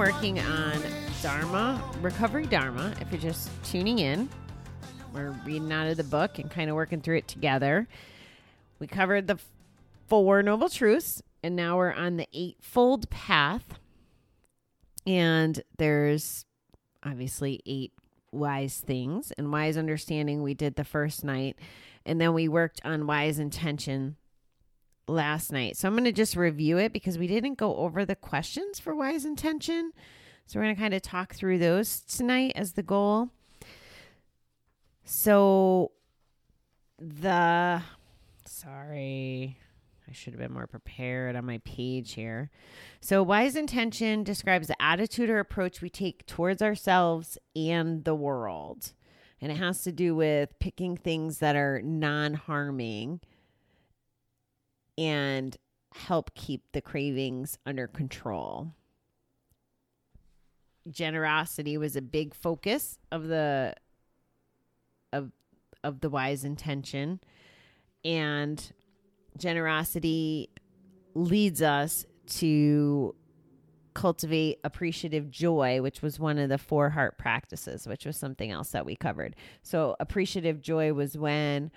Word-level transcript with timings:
working 0.00 0.40
on 0.40 0.82
Dharma, 1.20 1.78
Recovery 2.00 2.46
Dharma. 2.46 2.94
If 3.02 3.12
you're 3.12 3.20
just 3.20 3.50
tuning 3.62 3.98
in, 3.98 4.30
we're 5.12 5.32
reading 5.44 5.70
out 5.70 5.88
of 5.88 5.98
the 5.98 6.04
book 6.04 6.38
and 6.38 6.50
kind 6.50 6.70
of 6.70 6.76
working 6.76 7.02
through 7.02 7.18
it 7.18 7.28
together. 7.28 7.86
We 8.78 8.86
covered 8.86 9.26
the 9.26 9.38
Four 10.08 10.42
Noble 10.42 10.70
Truths, 10.70 11.22
and 11.42 11.54
now 11.54 11.76
we're 11.76 11.92
on 11.92 12.16
the 12.16 12.26
Eightfold 12.32 13.10
Path. 13.10 13.78
And 15.06 15.62
there's 15.76 16.46
obviously 17.04 17.60
eight 17.66 17.92
wise 18.32 18.78
things 18.78 19.34
and 19.36 19.52
wise 19.52 19.76
understanding 19.76 20.42
we 20.42 20.54
did 20.54 20.76
the 20.76 20.84
first 20.84 21.24
night. 21.24 21.58
And 22.06 22.18
then 22.18 22.32
we 22.32 22.48
worked 22.48 22.80
on 22.86 23.06
wise 23.06 23.38
intention 23.38 24.16
last 25.10 25.52
night. 25.52 25.76
So 25.76 25.88
I'm 25.88 25.94
going 25.94 26.04
to 26.04 26.12
just 26.12 26.36
review 26.36 26.78
it 26.78 26.92
because 26.92 27.18
we 27.18 27.26
didn't 27.26 27.58
go 27.58 27.76
over 27.76 28.04
the 28.04 28.16
questions 28.16 28.78
for 28.78 28.94
wise 28.94 29.24
intention. 29.24 29.92
So 30.46 30.58
we're 30.58 30.64
going 30.64 30.76
to 30.76 30.80
kind 30.80 30.94
of 30.94 31.02
talk 31.02 31.34
through 31.34 31.58
those 31.58 32.00
tonight 32.00 32.52
as 32.56 32.72
the 32.72 32.82
goal. 32.82 33.30
So 35.04 35.92
the 36.98 37.82
sorry, 38.46 39.58
I 40.08 40.12
should 40.12 40.32
have 40.32 40.40
been 40.40 40.52
more 40.52 40.66
prepared 40.66 41.36
on 41.36 41.46
my 41.46 41.58
page 41.58 42.14
here. 42.14 42.50
So 43.00 43.22
wise 43.22 43.56
intention 43.56 44.24
describes 44.24 44.68
the 44.68 44.82
attitude 44.82 45.30
or 45.30 45.38
approach 45.38 45.80
we 45.80 45.90
take 45.90 46.26
towards 46.26 46.62
ourselves 46.62 47.38
and 47.54 48.04
the 48.04 48.14
world. 48.14 48.92
And 49.40 49.50
it 49.50 49.56
has 49.56 49.82
to 49.82 49.92
do 49.92 50.14
with 50.14 50.58
picking 50.58 50.96
things 50.96 51.38
that 51.38 51.56
are 51.56 51.80
non-harming 51.82 53.20
and 55.00 55.56
help 55.94 56.34
keep 56.34 56.62
the 56.72 56.82
cravings 56.82 57.58
under 57.64 57.88
control. 57.88 58.74
Generosity 60.88 61.78
was 61.78 61.96
a 61.96 62.02
big 62.02 62.34
focus 62.34 62.98
of 63.10 63.26
the 63.26 63.74
of 65.12 65.32
of 65.82 66.00
the 66.00 66.10
wise 66.10 66.44
intention 66.44 67.20
and 68.04 68.72
generosity 69.36 70.50
leads 71.14 71.62
us 71.62 72.04
to 72.26 73.14
cultivate 73.94 74.58
appreciative 74.62 75.30
joy 75.30 75.80
which 75.80 76.00
was 76.02 76.18
one 76.18 76.38
of 76.38 76.48
the 76.48 76.58
four 76.58 76.90
heart 76.90 77.18
practices 77.18 77.88
which 77.88 78.06
was 78.06 78.16
something 78.16 78.50
else 78.50 78.70
that 78.70 78.86
we 78.86 78.94
covered 78.94 79.34
so 79.62 79.96
appreciative 79.98 80.60
joy 80.60 80.92
was 80.92 81.18
when 81.18 81.70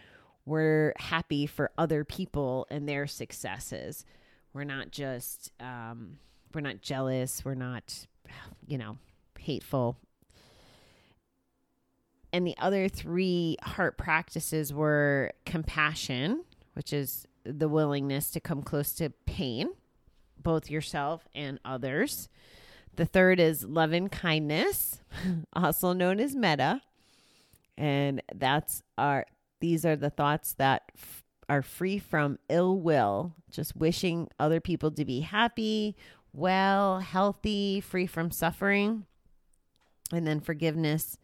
we're 0.45 0.93
happy 0.97 1.45
for 1.45 1.71
other 1.77 2.03
people 2.03 2.67
and 2.69 2.87
their 2.87 3.07
successes 3.07 4.05
we're 4.53 4.63
not 4.63 4.91
just 4.91 5.51
um, 5.59 6.17
we're 6.53 6.61
not 6.61 6.81
jealous 6.81 7.43
we're 7.43 7.55
not 7.55 8.05
you 8.67 8.77
know 8.77 8.97
hateful 9.39 9.97
and 12.33 12.47
the 12.47 12.57
other 12.57 12.89
three 12.89 13.57
heart 13.61 13.95
practices 13.95 14.73
were 14.73 15.31
compassion, 15.45 16.43
which 16.73 16.91
is 16.91 17.27
the 17.45 17.69
willingness 17.69 18.31
to 18.31 18.39
come 18.39 18.63
close 18.63 18.93
to 18.93 19.11
pain, 19.27 19.69
both 20.41 20.69
yourself 20.69 21.27
and 21.35 21.59
others. 21.63 22.27
The 22.95 23.05
third 23.05 23.39
is 23.39 23.63
love 23.63 23.93
and 23.93 24.11
kindness, 24.11 24.99
also 25.53 25.93
known 25.93 26.19
as 26.19 26.35
metta. 26.35 26.81
And 27.77 28.21
that's 28.33 28.81
our 28.97 29.27
these 29.63 29.85
are 29.85 29.95
the 29.95 30.09
thoughts 30.09 30.55
that 30.55 30.91
f- 30.93 31.23
are 31.47 31.61
free 31.61 31.97
from 31.97 32.37
ill 32.49 32.77
will, 32.77 33.33
just 33.49 33.77
wishing 33.77 34.27
other 34.37 34.59
people 34.59 34.91
to 34.91 35.05
be 35.05 35.21
happy, 35.21 35.95
well, 36.33 36.99
healthy, 36.99 37.79
free 37.79 38.05
from 38.05 38.29
suffering. 38.29 39.05
And 40.11 40.27
then 40.27 40.41
forgiveness 40.41 41.17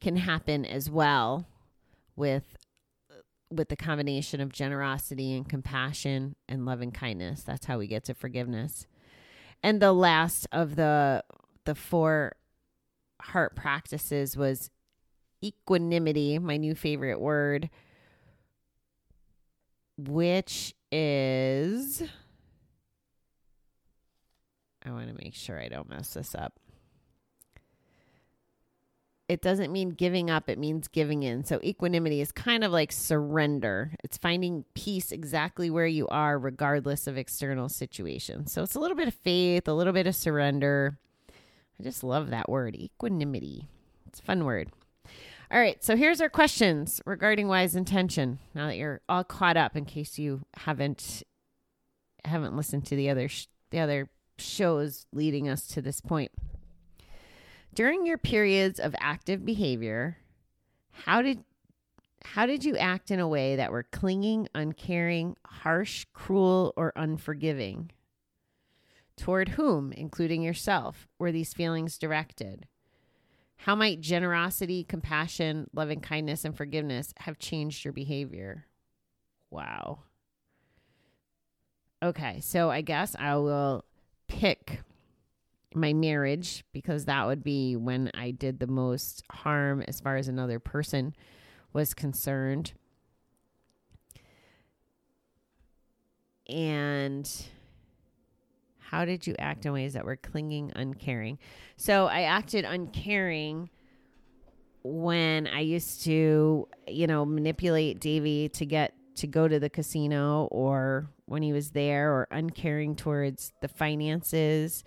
can 0.00 0.16
happen 0.16 0.64
as 0.64 0.90
well 0.90 1.46
with 2.16 2.56
with 3.52 3.68
the 3.68 3.76
combination 3.76 4.40
of 4.40 4.50
generosity 4.50 5.36
and 5.36 5.48
compassion 5.48 6.34
and 6.48 6.66
love 6.66 6.80
and 6.80 6.92
kindness. 6.92 7.44
That's 7.44 7.66
how 7.66 7.78
we 7.78 7.86
get 7.86 8.02
to 8.06 8.14
forgiveness. 8.14 8.88
And 9.62 9.80
the 9.80 9.92
last 9.92 10.48
of 10.50 10.74
the 10.74 11.22
the 11.66 11.76
four 11.76 12.34
heart 13.20 13.54
practices 13.54 14.36
was 14.36 14.70
equanimity, 15.44 16.38
my 16.38 16.56
new 16.56 16.74
favorite 16.74 17.20
word, 17.20 17.68
which 19.98 20.74
is 20.90 22.02
I 24.84 24.90
want 24.90 25.08
to 25.08 25.14
make 25.14 25.34
sure 25.34 25.60
I 25.60 25.68
don't 25.68 25.88
mess 25.88 26.14
this 26.14 26.34
up 26.34 26.58
it 29.28 29.40
doesn't 29.40 29.72
mean 29.72 29.90
giving 29.90 30.30
up, 30.30 30.48
it 30.48 30.58
means 30.58 30.88
giving 30.88 31.22
in. 31.22 31.44
So 31.44 31.58
equanimity 31.62 32.20
is 32.20 32.30
kind 32.30 32.62
of 32.62 32.72
like 32.72 32.92
surrender. 32.92 33.92
It's 34.04 34.18
finding 34.18 34.64
peace 34.74 35.12
exactly 35.12 35.70
where 35.70 35.86
you 35.86 36.06
are, 36.08 36.38
regardless 36.38 37.06
of 37.06 37.16
external 37.16 37.68
situations. 37.68 38.52
So 38.52 38.62
it's 38.62 38.74
a 38.74 38.80
little 38.80 38.96
bit 38.96 39.08
of 39.08 39.14
faith, 39.14 39.66
a 39.66 39.72
little 39.72 39.94
bit 39.94 40.06
of 40.06 40.14
surrender. 40.14 40.98
I 41.80 41.82
just 41.82 42.04
love 42.04 42.30
that 42.30 42.50
word, 42.50 42.76
equanimity. 42.76 43.68
It's 44.06 44.20
a 44.20 44.22
fun 44.22 44.44
word. 44.44 44.70
All 45.50 45.60
right, 45.60 45.82
so 45.84 45.96
here's 45.96 46.20
our 46.20 46.30
questions 46.30 47.00
regarding 47.04 47.48
wise 47.48 47.76
intention. 47.76 48.38
Now 48.54 48.66
that 48.66 48.76
you're 48.76 49.00
all 49.08 49.24
caught 49.24 49.56
up, 49.56 49.76
in 49.76 49.84
case 49.84 50.18
you 50.18 50.42
haven't 50.54 51.22
haven't 52.24 52.56
listened 52.56 52.86
to 52.86 52.96
the 52.96 53.10
other 53.10 53.28
sh- 53.28 53.46
the 53.70 53.80
other 53.80 54.08
shows 54.38 55.06
leading 55.12 55.48
us 55.48 55.66
to 55.68 55.82
this 55.82 56.00
point. 56.00 56.32
During 57.74 58.06
your 58.06 58.18
periods 58.18 58.80
of 58.80 58.94
active 58.98 59.44
behavior, 59.44 60.16
how 60.90 61.20
did 61.22 61.44
how 62.24 62.46
did 62.46 62.64
you 62.64 62.76
act 62.78 63.10
in 63.10 63.20
a 63.20 63.28
way 63.28 63.56
that 63.56 63.70
were 63.70 63.82
clinging, 63.82 64.48
uncaring, 64.54 65.36
harsh, 65.46 66.06
cruel, 66.14 66.72
or 66.76 66.92
unforgiving? 66.96 67.90
Toward 69.16 69.50
whom, 69.50 69.92
including 69.92 70.42
yourself, 70.42 71.06
were 71.18 71.30
these 71.30 71.52
feelings 71.52 71.98
directed? 71.98 72.66
How 73.56 73.74
might 73.74 74.00
generosity, 74.00 74.84
compassion, 74.84 75.68
loving 75.72 76.00
kindness, 76.00 76.44
and 76.44 76.56
forgiveness 76.56 77.14
have 77.18 77.38
changed 77.38 77.84
your 77.84 77.92
behavior? 77.92 78.66
Wow. 79.50 80.00
Okay, 82.02 82.40
so 82.40 82.70
I 82.70 82.82
guess 82.82 83.16
I 83.18 83.36
will 83.36 83.84
pick 84.28 84.82
my 85.74 85.92
marriage 85.92 86.64
because 86.72 87.06
that 87.06 87.26
would 87.26 87.42
be 87.42 87.76
when 87.76 88.10
I 88.14 88.30
did 88.30 88.60
the 88.60 88.66
most 88.66 89.24
harm 89.30 89.82
as 89.88 90.00
far 90.00 90.16
as 90.16 90.28
another 90.28 90.58
person 90.58 91.14
was 91.72 91.94
concerned. 91.94 92.72
And 96.46 97.28
how 98.90 99.04
did 99.04 99.26
you 99.26 99.34
act 99.38 99.66
in 99.66 99.72
ways 99.72 99.94
that 99.94 100.04
were 100.04 100.16
clinging, 100.16 100.72
uncaring? 100.76 101.38
So 101.76 102.06
I 102.06 102.22
acted 102.22 102.64
uncaring 102.64 103.70
when 104.82 105.46
I 105.46 105.60
used 105.60 106.04
to, 106.04 106.68
you 106.86 107.06
know, 107.06 107.24
manipulate 107.24 108.00
Davy 108.00 108.48
to 108.50 108.66
get 108.66 108.94
to 109.16 109.26
go 109.26 109.48
to 109.48 109.58
the 109.58 109.70
casino 109.70 110.48
or 110.50 111.08
when 111.26 111.42
he 111.42 111.52
was 111.52 111.70
there 111.70 112.12
or 112.12 112.28
uncaring 112.30 112.96
towards 112.96 113.52
the 113.60 113.68
finances 113.68 114.84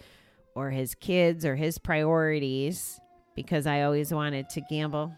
or 0.54 0.70
his 0.70 0.94
kids 0.96 1.46
or 1.46 1.56
his 1.56 1.78
priorities 1.78 3.00
because 3.36 3.66
I 3.66 3.84
always 3.84 4.14
wanted 4.14 4.50
to 4.50 4.62
gamble. 4.62 5.14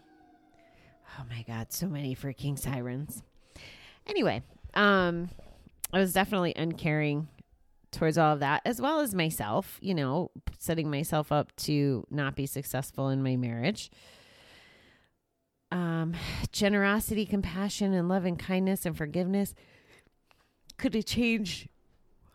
Oh 1.18 1.24
my 1.28 1.42
God, 1.42 1.72
so 1.72 1.86
many 1.86 2.14
freaking 2.14 2.58
sirens. 2.58 3.22
Anyway, 4.06 4.42
um, 4.74 5.28
I 5.92 5.98
was 5.98 6.12
definitely 6.12 6.54
uncaring 6.54 7.28
towards 7.90 8.18
all 8.18 8.34
of 8.34 8.40
that, 8.40 8.62
as 8.64 8.80
well 8.80 9.00
as 9.00 9.14
myself, 9.14 9.78
you 9.80 9.94
know, 9.94 10.30
setting 10.58 10.90
myself 10.90 11.32
up 11.32 11.54
to 11.56 12.06
not 12.10 12.36
be 12.36 12.46
successful 12.46 13.08
in 13.08 13.22
my 13.22 13.36
marriage. 13.36 13.90
Um, 15.72 16.14
generosity, 16.52 17.26
compassion, 17.26 17.92
and 17.94 18.08
love 18.08 18.24
and 18.24 18.38
kindness 18.38 18.84
and 18.86 18.96
forgiveness 18.96 19.54
could 20.78 20.94
have 20.94 21.04
changed. 21.04 21.68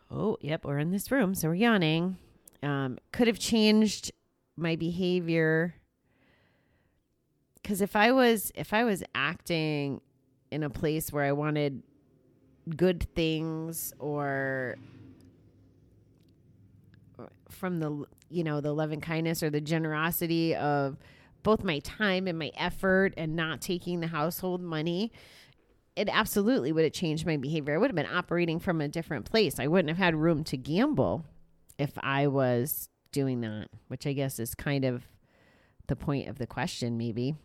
Oh, 0.10 0.38
yep, 0.42 0.64
we're 0.64 0.80
in 0.80 0.92
this 0.92 1.12
room, 1.12 1.36
so 1.36 1.50
we're 1.50 1.56
yawning 1.56 2.18
um, 2.64 2.98
could 3.12 3.28
have 3.28 3.38
changed 3.38 4.12
my 4.58 4.78
behavior 4.78 5.76
because 7.62 7.82
if 7.82 7.94
i 7.94 8.10
was 8.10 8.54
if 8.56 8.72
i 8.72 8.86
was 8.86 9.04
acting 9.14 10.00
in 10.52 10.64
a 10.64 10.70
place 10.70 11.12
where 11.12 11.26
I 11.26 11.34
wanted 11.34 11.84
good 12.78 13.04
things 13.14 13.94
or 14.00 14.78
from 17.50 17.80
the 17.80 18.06
you 18.30 18.44
know 18.44 18.62
the 18.62 18.74
love 18.74 18.92
and 18.92 19.02
kindness 19.02 19.44
or 19.44 19.50
the 19.50 19.62
generosity 19.62 20.56
of 20.56 20.98
both 21.44 21.64
my 21.64 21.80
time 21.80 22.28
and 22.28 22.40
my 22.40 22.52
effort 22.58 23.14
and 23.18 23.36
not 23.36 23.62
taking 23.62 24.00
the 24.00 24.08
household 24.08 24.62
money 24.62 25.12
it 25.96 26.10
absolutely 26.12 26.72
would 26.72 26.84
have 26.84 26.92
changed 26.92 27.26
my 27.26 27.38
behavior. 27.38 27.74
I 27.74 27.78
would 27.78 27.90
have 27.90 27.96
been 27.96 28.06
operating 28.06 28.60
from 28.60 28.82
a 28.82 28.88
different 28.90 29.24
place. 29.24 29.60
I 29.60 29.68
wouldn't 29.68 29.88
have 29.88 29.98
had 29.98 30.14
room 30.14 30.44
to 30.46 30.58
gamble 30.58 31.26
if 31.78 31.92
i 32.02 32.26
was 32.26 32.90
doing 33.12 33.42
that 33.42 33.68
which 33.90 34.08
i 34.08 34.14
guess 34.14 34.40
is 34.40 34.56
kind 34.56 34.86
of 34.86 35.04
the 35.88 35.96
point 35.96 36.28
of 36.28 36.38
the 36.38 36.48
question 36.48 36.98
maybe. 36.98 37.36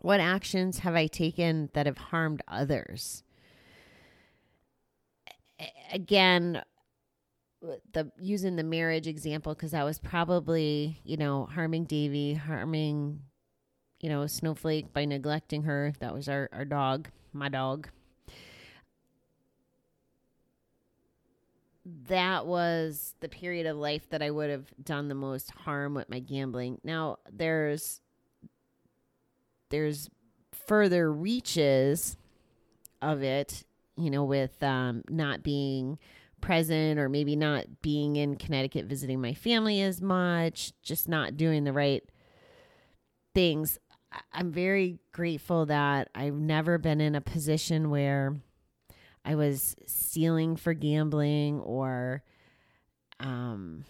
What 0.00 0.20
actions 0.20 0.80
have 0.80 0.94
i 0.94 1.06
taken 1.06 1.70
that 1.72 1.86
have 1.86 1.98
harmed 1.98 2.42
others? 2.46 3.22
Again 5.92 6.62
the 7.92 8.10
using 8.18 8.56
the 8.56 8.64
marriage 8.64 9.06
example 9.06 9.54
because 9.54 9.70
that 9.70 9.84
was 9.84 9.98
probably 9.98 11.00
you 11.04 11.16
know 11.16 11.46
harming 11.46 11.84
Davy, 11.84 12.34
harming 12.34 13.20
you 14.00 14.08
know 14.08 14.26
Snowflake 14.26 14.92
by 14.92 15.04
neglecting 15.04 15.62
her. 15.64 15.92
That 16.00 16.14
was 16.14 16.28
our 16.28 16.48
our 16.52 16.64
dog, 16.64 17.08
my 17.32 17.48
dog. 17.48 17.88
That 22.08 22.46
was 22.46 23.14
the 23.20 23.28
period 23.28 23.66
of 23.66 23.76
life 23.76 24.08
that 24.10 24.22
I 24.22 24.30
would 24.30 24.50
have 24.50 24.72
done 24.82 25.08
the 25.08 25.16
most 25.16 25.50
harm 25.50 25.94
with 25.94 26.08
my 26.08 26.20
gambling. 26.20 26.80
Now 26.84 27.18
there's 27.30 28.00
there's 29.70 30.08
further 30.66 31.12
reaches 31.12 32.16
of 33.00 33.22
it, 33.22 33.64
you 33.96 34.10
know, 34.10 34.24
with 34.24 34.62
um, 34.62 35.02
not 35.08 35.42
being 35.42 35.98
present 36.42 36.98
or 37.00 37.08
maybe 37.08 37.34
not 37.34 37.80
being 37.80 38.16
in 38.16 38.36
Connecticut 38.36 38.84
visiting 38.84 39.20
my 39.20 39.32
family 39.32 39.80
as 39.80 40.02
much, 40.02 40.72
just 40.82 41.08
not 41.08 41.38
doing 41.38 41.64
the 41.64 41.72
right 41.72 42.02
things. 43.34 43.78
I'm 44.32 44.52
very 44.52 44.98
grateful 45.12 45.64
that 45.66 46.10
I've 46.14 46.34
never 46.34 46.76
been 46.76 47.00
in 47.00 47.14
a 47.14 47.22
position 47.22 47.88
where 47.88 48.36
I 49.24 49.36
was 49.36 49.74
stealing 49.86 50.56
for 50.56 50.74
gambling 50.74 51.60
or, 51.60 52.22
um, 53.20 53.84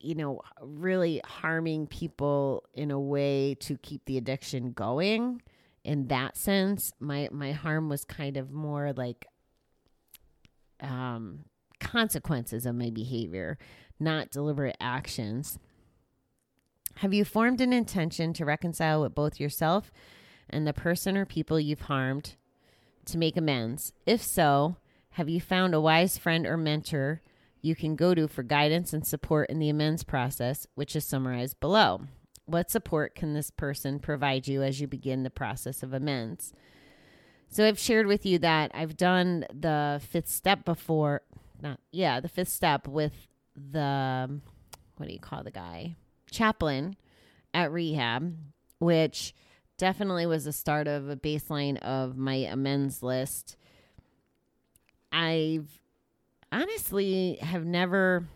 you 0.00 0.14
know, 0.14 0.42
really 0.60 1.22
harming 1.24 1.86
people 1.86 2.64
in 2.74 2.90
a 2.90 3.00
way 3.00 3.54
to 3.60 3.78
keep 3.78 4.04
the 4.04 4.18
addiction 4.18 4.72
going. 4.72 5.40
In 5.84 6.08
that 6.08 6.36
sense, 6.36 6.92
my 7.00 7.28
my 7.32 7.52
harm 7.52 7.88
was 7.88 8.04
kind 8.04 8.36
of 8.36 8.50
more 8.50 8.92
like 8.92 9.26
um, 10.80 11.44
consequences 11.80 12.66
of 12.66 12.74
my 12.74 12.90
behavior, 12.90 13.58
not 13.98 14.30
deliberate 14.30 14.76
actions. 14.80 15.58
Have 16.96 17.14
you 17.14 17.24
formed 17.24 17.60
an 17.60 17.72
intention 17.72 18.32
to 18.34 18.44
reconcile 18.44 19.02
with 19.02 19.14
both 19.14 19.38
yourself 19.38 19.92
and 20.50 20.66
the 20.66 20.72
person 20.72 21.16
or 21.16 21.24
people 21.24 21.60
you've 21.60 21.82
harmed 21.82 22.36
to 23.06 23.18
make 23.18 23.36
amends? 23.36 23.92
If 24.06 24.22
so, 24.22 24.76
have 25.10 25.28
you 25.28 25.40
found 25.40 25.74
a 25.74 25.80
wise 25.80 26.18
friend 26.18 26.46
or 26.46 26.56
mentor 26.56 27.22
you 27.60 27.74
can 27.74 27.96
go 27.96 28.14
to 28.14 28.28
for 28.28 28.42
guidance 28.42 28.92
and 28.92 29.06
support 29.06 29.50
in 29.50 29.58
the 29.58 29.68
amends 29.68 30.04
process, 30.04 30.66
which 30.74 30.94
is 30.94 31.04
summarized 31.04 31.60
below? 31.60 32.02
What 32.46 32.70
support 32.70 33.14
can 33.14 33.34
this 33.34 33.50
person 33.50 33.98
provide 33.98 34.48
you 34.48 34.62
as 34.62 34.80
you 34.80 34.86
begin 34.86 35.22
the 35.22 35.30
process 35.30 35.82
of 35.82 35.92
amends? 35.92 36.52
So 37.50 37.66
I've 37.66 37.78
shared 37.78 38.06
with 38.06 38.26
you 38.26 38.38
that 38.40 38.70
I've 38.74 38.96
done 38.96 39.46
the 39.52 40.00
fifth 40.06 40.28
step 40.28 40.64
before. 40.64 41.22
Not 41.60 41.80
yeah, 41.90 42.20
the 42.20 42.28
fifth 42.28 42.50
step 42.50 42.86
with 42.86 43.28
the 43.56 43.80
um, 43.80 44.42
what 44.96 45.06
do 45.06 45.12
you 45.12 45.18
call 45.18 45.42
the 45.42 45.50
guy 45.50 45.96
chaplain 46.30 46.96
at 47.54 47.72
rehab, 47.72 48.36
which 48.78 49.34
definitely 49.78 50.26
was 50.26 50.44
the 50.44 50.52
start 50.52 50.86
of 50.86 51.08
a 51.08 51.16
baseline 51.16 51.78
of 51.78 52.16
my 52.16 52.34
amends 52.34 53.02
list. 53.02 53.56
I've 55.10 55.80
honestly 56.52 57.38
have 57.40 57.64
never 57.64 58.26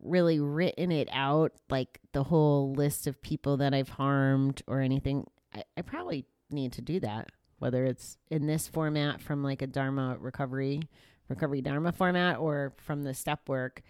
really 0.00 0.40
written 0.40 0.90
it 0.92 1.08
out 1.12 1.52
like 1.70 2.00
the 2.12 2.24
whole 2.24 2.72
list 2.72 3.06
of 3.06 3.20
people 3.22 3.56
that 3.58 3.74
I've 3.74 3.88
harmed 3.88 4.62
or 4.66 4.80
anything. 4.80 5.26
I, 5.54 5.64
I 5.76 5.82
probably 5.82 6.26
need 6.52 6.72
to 6.74 6.82
do 6.82 7.00
that, 7.00 7.30
whether 7.58 7.84
it's 7.84 8.18
in 8.30 8.46
this 8.46 8.68
format 8.68 9.20
from 9.20 9.42
like 9.42 9.62
a 9.62 9.66
Dharma 9.66 10.16
recovery, 10.18 10.82
recovery 11.28 11.60
Dharma 11.60 11.92
format, 11.92 12.38
or 12.38 12.74
from 12.76 13.02
the 13.02 13.14
step 13.14 13.48
work. 13.48 13.82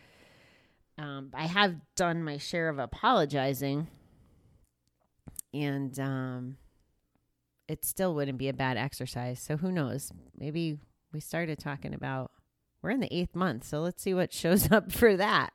Um, 0.99 1.31
I 1.35 1.47
have 1.47 1.77
done 1.97 2.23
my 2.23 2.37
share 2.37 2.69
of 2.69 2.79
apologizing, 2.79 3.89
and 5.55 5.99
um, 5.99 6.57
it 7.69 7.85
still 7.85 8.15
wouldn't 8.15 8.39
be 8.39 8.49
a 8.49 8.53
bad 8.53 8.77
exercise. 8.77 9.41
So 9.41 9.57
who 9.57 9.73
knows? 9.73 10.13
Maybe 10.39 10.79
we 11.13 11.21
started 11.21 11.59
talking 11.59 11.95
about 11.95 12.31
we're 12.83 12.91
in 12.91 13.01
the 13.01 13.15
eighth 13.15 13.35
month, 13.35 13.65
so 13.65 13.81
let's 13.81 14.03
see 14.03 14.13
what 14.13 14.33
shows 14.33 14.71
up 14.73 14.93
for 14.93 15.17
that. 15.17 15.55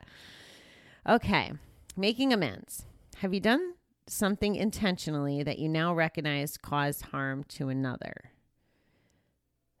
Okay, 1.08 1.52
making 1.96 2.32
amends. 2.32 2.84
Have 3.16 3.34
you 3.34 3.40
done 3.40 3.74
something 4.08 4.56
intentionally 4.56 5.42
that 5.42 5.58
you 5.58 5.68
now 5.68 5.94
recognize 5.94 6.56
caused 6.56 7.02
harm 7.02 7.44
to 7.44 7.68
another. 7.68 8.32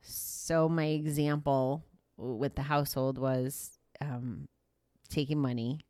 So, 0.00 0.68
my 0.68 0.86
example 0.86 1.84
with 2.16 2.54
the 2.54 2.62
household 2.62 3.18
was 3.18 3.78
um, 4.00 4.48
taking 5.08 5.38
money 5.38 5.80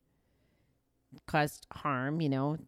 caused 1.26 1.66
harm, 1.72 2.20
you 2.20 2.28
know, 2.28 2.58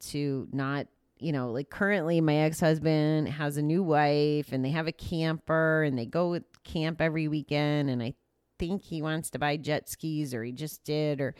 to 0.00 0.48
not, 0.52 0.86
you 1.18 1.32
know, 1.32 1.50
like 1.50 1.70
currently 1.70 2.20
my 2.20 2.36
ex 2.36 2.60
husband 2.60 3.28
has 3.28 3.56
a 3.56 3.62
new 3.62 3.82
wife 3.82 4.52
and 4.52 4.64
they 4.64 4.70
have 4.70 4.86
a 4.86 4.92
camper 4.92 5.82
and 5.82 5.98
they 5.98 6.06
go 6.06 6.38
camp 6.64 7.00
every 7.00 7.28
weekend. 7.28 7.90
And 7.90 8.02
I 8.02 8.14
think 8.58 8.82
he 8.82 9.02
wants 9.02 9.30
to 9.30 9.38
buy 9.38 9.56
jet 9.56 9.88
skis 9.88 10.34
or 10.34 10.42
he 10.44 10.52
just 10.52 10.84
did 10.84 11.20
or 11.20 11.34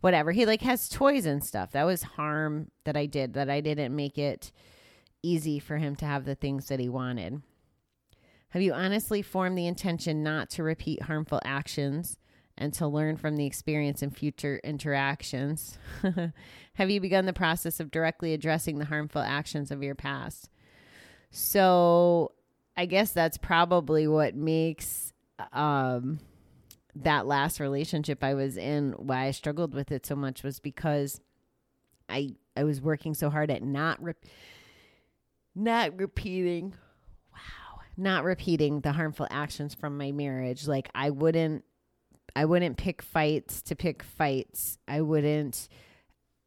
whatever. 0.00 0.32
He 0.32 0.46
like 0.46 0.62
has 0.62 0.88
toys 0.88 1.26
and 1.26 1.42
stuff. 1.44 1.72
That 1.72 1.84
was 1.84 2.02
harm 2.02 2.70
that 2.84 2.96
I 2.96 3.06
did 3.06 3.34
that 3.34 3.50
I 3.50 3.60
didn't 3.60 3.94
make 3.94 4.18
it 4.18 4.52
easy 5.22 5.58
for 5.58 5.78
him 5.78 5.96
to 5.96 6.04
have 6.04 6.24
the 6.24 6.34
things 6.34 6.68
that 6.68 6.80
he 6.80 6.88
wanted. 6.88 7.42
Have 8.50 8.62
you 8.62 8.72
honestly 8.72 9.22
formed 9.22 9.56
the 9.56 9.66
intention 9.66 10.22
not 10.22 10.50
to 10.50 10.62
repeat 10.62 11.02
harmful 11.02 11.40
actions 11.44 12.16
and 12.58 12.74
to 12.74 12.86
learn 12.86 13.16
from 13.16 13.36
the 13.36 13.46
experience 13.46 14.02
in 14.02 14.10
future 14.10 14.60
interactions? 14.64 15.78
have 16.74 16.90
you 16.90 17.00
begun 17.00 17.26
the 17.26 17.32
process 17.32 17.78
of 17.78 17.92
directly 17.92 18.34
addressing 18.34 18.78
the 18.78 18.86
harmful 18.86 19.22
actions 19.22 19.70
of 19.70 19.82
your 19.82 19.94
past? 19.94 20.50
So, 21.30 22.32
I 22.76 22.86
guess 22.86 23.12
that's 23.12 23.38
probably 23.38 24.08
what 24.08 24.34
makes 24.34 25.12
um 25.52 26.18
that 26.94 27.26
last 27.26 27.60
relationship 27.60 28.22
I 28.22 28.34
was 28.34 28.56
in, 28.56 28.92
why 28.92 29.26
I 29.26 29.30
struggled 29.30 29.74
with 29.74 29.92
it 29.92 30.06
so 30.06 30.16
much 30.16 30.42
was 30.42 30.58
because 30.60 31.20
I 32.08 32.36
I 32.56 32.64
was 32.64 32.80
working 32.80 33.14
so 33.14 33.30
hard 33.30 33.50
at 33.50 33.62
not 33.62 34.02
re- 34.02 34.14
not 35.54 35.96
repeating 35.98 36.74
wow, 37.32 37.80
not 37.96 38.24
repeating 38.24 38.80
the 38.80 38.92
harmful 38.92 39.26
actions 39.30 39.74
from 39.74 39.96
my 39.96 40.12
marriage. 40.12 40.66
Like 40.66 40.90
I 40.94 41.10
wouldn't 41.10 41.64
I 42.34 42.44
wouldn't 42.44 42.76
pick 42.76 43.02
fights 43.02 43.62
to 43.62 43.76
pick 43.76 44.02
fights. 44.02 44.78
I 44.86 45.00
wouldn't 45.00 45.68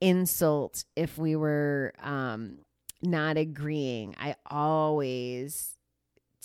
insult 0.02 0.84
if 0.96 1.18
we 1.18 1.36
were 1.36 1.94
um 2.02 2.60
not 3.02 3.38
agreeing. 3.38 4.16
I 4.20 4.36
always 4.46 5.78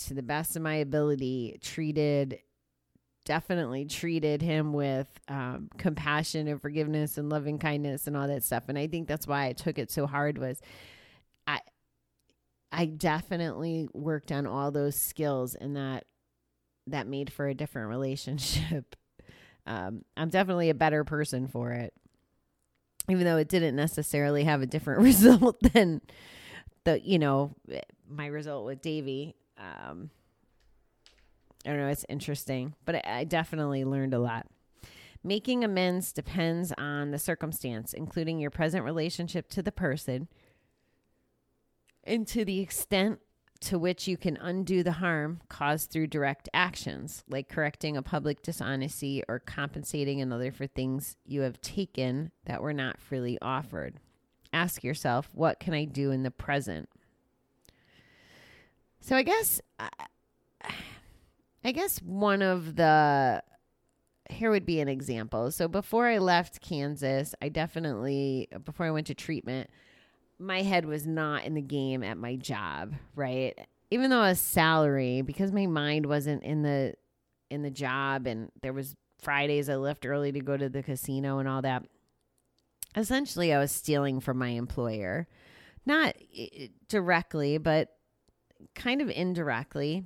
to 0.07 0.15
the 0.15 0.23
best 0.23 0.55
of 0.55 0.63
my 0.63 0.77
ability 0.77 1.59
treated 1.61 2.39
definitely 3.29 3.85
treated 3.85 4.41
him 4.41 4.73
with 4.73 5.07
um, 5.29 5.69
compassion 5.77 6.49
and 6.49 6.63
forgiveness 6.63 7.19
and 7.19 7.29
loving 7.29 7.59
kindness 7.59 8.07
and 8.07 8.17
all 8.17 8.27
that 8.27 8.43
stuff. 8.43 8.65
And 8.69 8.79
I 8.79 8.87
think 8.87 9.07
that's 9.07 9.27
why 9.27 9.45
I 9.45 9.53
took 9.53 9.79
it 9.79 9.91
so 9.91 10.07
hard 10.07 10.39
was 10.39 10.63
I 11.47 11.61
I 12.73 12.87
definitely 12.87 13.87
worked 13.93 14.33
on 14.33 14.47
all 14.47 14.71
those 14.71 14.97
skills 14.97 15.55
and 15.55 15.77
that 15.77 16.07
that 16.87 17.07
made 17.07 17.31
for 17.31 17.47
a 17.47 17.55
different 17.55 17.91
relationship. 17.91 18.97
Um, 19.67 20.03
I'm 20.17 20.31
definitely 20.31 20.71
a 20.71 20.75
better 20.75 21.05
person 21.05 21.47
for 21.47 21.73
it, 21.73 21.93
even 23.11 23.25
though 23.25 23.37
it 23.37 23.51
didn't 23.51 23.77
necessarily 23.77 24.45
have 24.45 24.63
a 24.63 24.67
different 24.67 25.01
result 25.03 25.59
than 25.61 26.01
the 26.85 26.99
you 27.05 27.19
know 27.19 27.55
my 28.09 28.29
result 28.29 28.65
with 28.65 28.81
Davy. 28.81 29.37
Um, 29.59 30.09
I 31.65 31.71
don't 31.71 31.79
know. 31.79 31.89
It's 31.89 32.07
interesting, 32.09 32.75
but 32.85 33.07
I, 33.07 33.25
definitely 33.25 33.85
learned 33.85 34.15
a 34.15 34.19
lot. 34.19 34.47
Making 35.25 35.65
amends 35.65 36.13
depends 36.13 36.73
on 36.79 37.11
the 37.11 37.19
circumstance, 37.19 37.93
including 37.93 38.39
your 38.39 38.51
present 38.51 38.85
relationship 38.85 39.49
to 39.51 39.63
the 39.63 39.73
person, 39.73 40.29
and 42.05 42.27
to 42.29 42.45
the 42.45 42.61
extent 42.61 43.19
to 43.61 43.79
which 43.79 44.07
you 44.07 44.17
can 44.17 44.37
undo 44.37 44.83
the 44.85 44.93
harm 44.93 45.41
caused 45.49 45.91
through 45.91 46.07
direct 46.07 46.49
actions, 46.55 47.25
like 47.29 47.49
correcting 47.49 47.97
a 47.97 48.03
public 48.03 48.43
dishonesty 48.43 49.23
or 49.29 49.41
compensating 49.41 50.21
another 50.21 50.53
for 50.53 50.69
things 50.69 51.17
you 51.25 51.41
have 51.41 51.61
taken 51.61 52.31
that 52.45 52.63
were 52.63 52.73
not 52.73 53.01
freely 53.01 53.37
offered. 53.43 53.99
Ask 54.53 54.85
yourself, 54.85 55.29
what 55.35 55.59
can 55.59 55.75
I 55.75 55.85
do 55.85 56.13
in 56.13 56.23
the 56.23 56.31
present? 56.31 56.89
So 59.01 59.17
I 59.17 59.23
guess 59.23 59.61
I 61.69 61.73
guess 61.73 61.99
one 61.99 62.41
of 62.41 62.77
the 62.77 63.43
here 64.31 64.51
would 64.51 64.65
be 64.65 64.81
an 64.81 64.89
example. 64.89 65.51
So 65.51 65.69
before 65.69 66.07
I 66.07 66.17
left 66.17 66.63
Kansas, 66.63 67.35
I 67.43 67.51
definitely 67.51 68.49
before 68.65 68.87
I 68.87 68.91
went 68.91 69.09
to 69.09 69.15
treatment, 69.15 69.69
my 70.39 70.63
head 70.63 70.87
was 70.87 71.07
not 71.07 71.45
in 71.45 71.53
the 71.53 71.61
game 71.61 72.03
at 72.03 72.17
my 72.17 72.37
job, 72.37 72.95
right? 73.15 73.55
Even 73.91 74.09
though 74.09 74.23
a 74.23 74.35
salary, 74.35 75.21
because 75.21 75.53
my 75.53 75.67
mind 75.67 76.07
wasn't 76.07 76.43
in 76.43 76.63
the 76.63 76.95
in 77.51 77.61
the 77.61 77.71
job 77.71 78.27
and 78.27 78.51
there 78.63 78.73
was 78.73 78.97
Fridays 79.21 79.69
I 79.69 79.77
left 79.77 80.07
early 80.07 80.33
to 80.33 80.41
go 80.41 80.57
to 80.57 80.71
the 80.71 80.83
casino 80.83 81.39
and 81.39 81.47
all 81.47 81.61
that. 81.61 81.85
Essentially, 82.97 83.53
I 83.53 83.59
was 83.59 83.73
stealing 83.73 84.21
from 84.21 84.39
my 84.39 84.49
employer. 84.49 85.29
Not 85.85 86.17
eh, 86.35 86.47
eh, 86.61 86.67
directly, 86.89 87.59
but 87.59 87.91
kind 88.75 89.03
of 89.03 89.11
indirectly. 89.11 90.05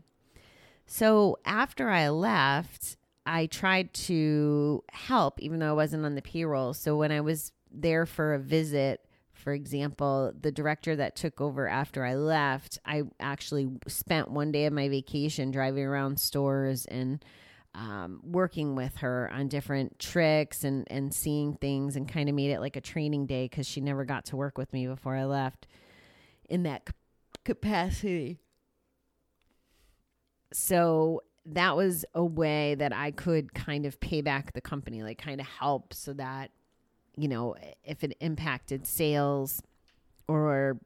So 0.92 1.38
after 1.46 1.88
I 1.88 2.10
left, 2.10 2.98
I 3.24 3.46
tried 3.46 3.94
to 3.94 4.84
help, 4.90 5.40
even 5.40 5.58
though 5.58 5.70
I 5.70 5.72
wasn't 5.72 6.04
on 6.04 6.16
the 6.16 6.20
payroll. 6.20 6.74
So 6.74 6.98
when 6.98 7.10
I 7.10 7.22
was 7.22 7.50
there 7.70 8.04
for 8.04 8.34
a 8.34 8.38
visit, 8.38 9.00
for 9.32 9.54
example, 9.54 10.34
the 10.38 10.52
director 10.52 10.94
that 10.96 11.16
took 11.16 11.40
over 11.40 11.66
after 11.66 12.04
I 12.04 12.16
left, 12.16 12.78
I 12.84 13.04
actually 13.18 13.70
spent 13.86 14.32
one 14.32 14.52
day 14.52 14.66
of 14.66 14.74
my 14.74 14.90
vacation 14.90 15.50
driving 15.50 15.82
around 15.82 16.20
stores 16.20 16.84
and 16.84 17.24
um, 17.74 18.20
working 18.22 18.76
with 18.76 18.98
her 18.98 19.30
on 19.32 19.48
different 19.48 19.98
tricks 19.98 20.62
and, 20.62 20.86
and 20.90 21.14
seeing 21.14 21.54
things 21.54 21.96
and 21.96 22.06
kind 22.06 22.28
of 22.28 22.34
made 22.34 22.50
it 22.50 22.60
like 22.60 22.76
a 22.76 22.82
training 22.82 23.24
day 23.24 23.46
because 23.46 23.66
she 23.66 23.80
never 23.80 24.04
got 24.04 24.26
to 24.26 24.36
work 24.36 24.58
with 24.58 24.70
me 24.74 24.86
before 24.86 25.16
I 25.16 25.24
left 25.24 25.66
in 26.50 26.64
that 26.64 26.90
capacity. 27.46 28.41
So 30.52 31.22
that 31.46 31.76
was 31.76 32.04
a 32.14 32.24
way 32.24 32.74
that 32.76 32.92
I 32.92 33.10
could 33.10 33.54
kind 33.54 33.86
of 33.86 33.98
pay 34.00 34.20
back 34.20 34.52
the 34.52 34.60
company, 34.60 35.02
like 35.02 35.18
kind 35.18 35.40
of 35.40 35.46
help 35.46 35.92
so 35.92 36.12
that, 36.14 36.50
you 37.16 37.28
know, 37.28 37.56
if 37.84 38.04
it 38.04 38.16
impacted 38.20 38.86
sales 38.86 39.62
or 40.28 40.78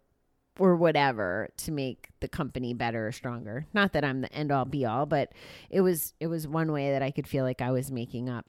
or 0.59 0.75
whatever 0.75 1.51
to 1.59 1.71
make 1.71 2.09
the 2.21 2.29
company 2.29 2.73
better 2.73 3.09
or 3.09 3.13
stronger. 3.13 3.67
Not 3.75 3.93
that 3.93 4.05
I'm 4.05 4.23
the 4.23 4.33
end 4.33 4.51
all 4.51 4.65
be 4.65 4.87
all, 4.87 5.07
but 5.07 5.33
it 5.71 5.83
was 5.83 6.15
it 6.21 6.29
was 6.29 6.49
one 6.49 6.73
way 6.73 6.91
that 6.93 7.03
I 7.03 7.11
could 7.11 7.27
feel 7.27 7.45
like 7.45 7.61
I 7.61 7.71
was 7.71 7.91
making 7.91 8.29
up. 8.29 8.47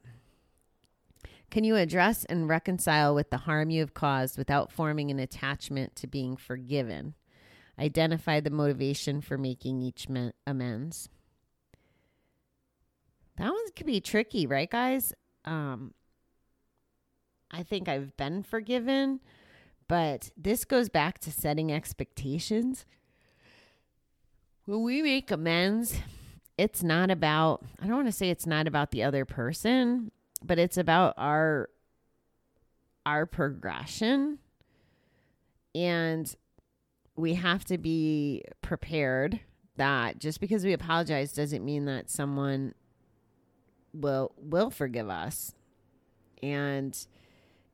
Can 1.49 1.63
you 1.63 1.75
address 1.75 2.25
and 2.25 2.49
reconcile 2.49 3.15
with 3.15 3.29
the 3.29 3.37
harm 3.37 3.69
you 3.69 3.79
have 3.79 3.93
caused 3.93 4.37
without 4.37 4.71
forming 4.71 5.11
an 5.11 5.19
attachment 5.19 5.95
to 5.97 6.07
being 6.07 6.35
forgiven? 6.35 7.13
Identify 7.79 8.39
the 8.39 8.49
motivation 8.49 9.21
for 9.21 9.37
making 9.37 9.81
each 9.81 10.07
amends. 10.45 11.09
That 13.37 13.51
one 13.51 13.71
could 13.75 13.85
be 13.85 14.01
tricky, 14.01 14.47
right, 14.47 14.69
guys? 14.69 15.13
Um, 15.45 15.93
I 17.51 17.63
think 17.63 17.87
I've 17.87 18.17
been 18.17 18.41
forgiven, 18.41 19.19
but 19.87 20.31
this 20.35 20.65
goes 20.65 20.89
back 20.89 21.19
to 21.19 21.31
setting 21.31 21.71
expectations. 21.71 22.85
When 24.65 24.81
we 24.81 25.01
make 25.03 25.29
amends, 25.29 25.99
it's 26.57 26.81
not 26.81 27.11
about, 27.11 27.63
I 27.79 27.85
don't 27.85 27.95
want 27.95 28.07
to 28.07 28.11
say 28.11 28.29
it's 28.29 28.47
not 28.47 28.67
about 28.67 28.89
the 28.89 29.03
other 29.03 29.23
person, 29.23 30.11
but 30.43 30.59
it's 30.59 30.77
about 30.77 31.13
our 31.17 31.69
our 33.05 33.25
progression 33.25 34.37
and 35.73 36.35
we 37.17 37.33
have 37.33 37.65
to 37.65 37.77
be 37.77 38.43
prepared 38.61 39.39
that 39.75 40.19
just 40.19 40.39
because 40.39 40.63
we 40.63 40.73
apologize 40.73 41.33
doesn't 41.33 41.65
mean 41.65 41.85
that 41.85 42.09
someone 42.09 42.73
will 43.93 44.31
will 44.37 44.69
forgive 44.69 45.09
us. 45.09 45.53
And 46.41 46.97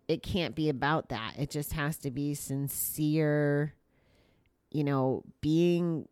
it 0.07 0.23
can't 0.23 0.55
be 0.55 0.69
about 0.69 1.09
that. 1.09 1.33
It 1.37 1.49
just 1.49 1.73
has 1.73 1.97
to 1.97 2.11
be 2.11 2.33
sincere 2.33 3.73
you 4.73 4.83
know 4.83 5.23
being 5.39 6.07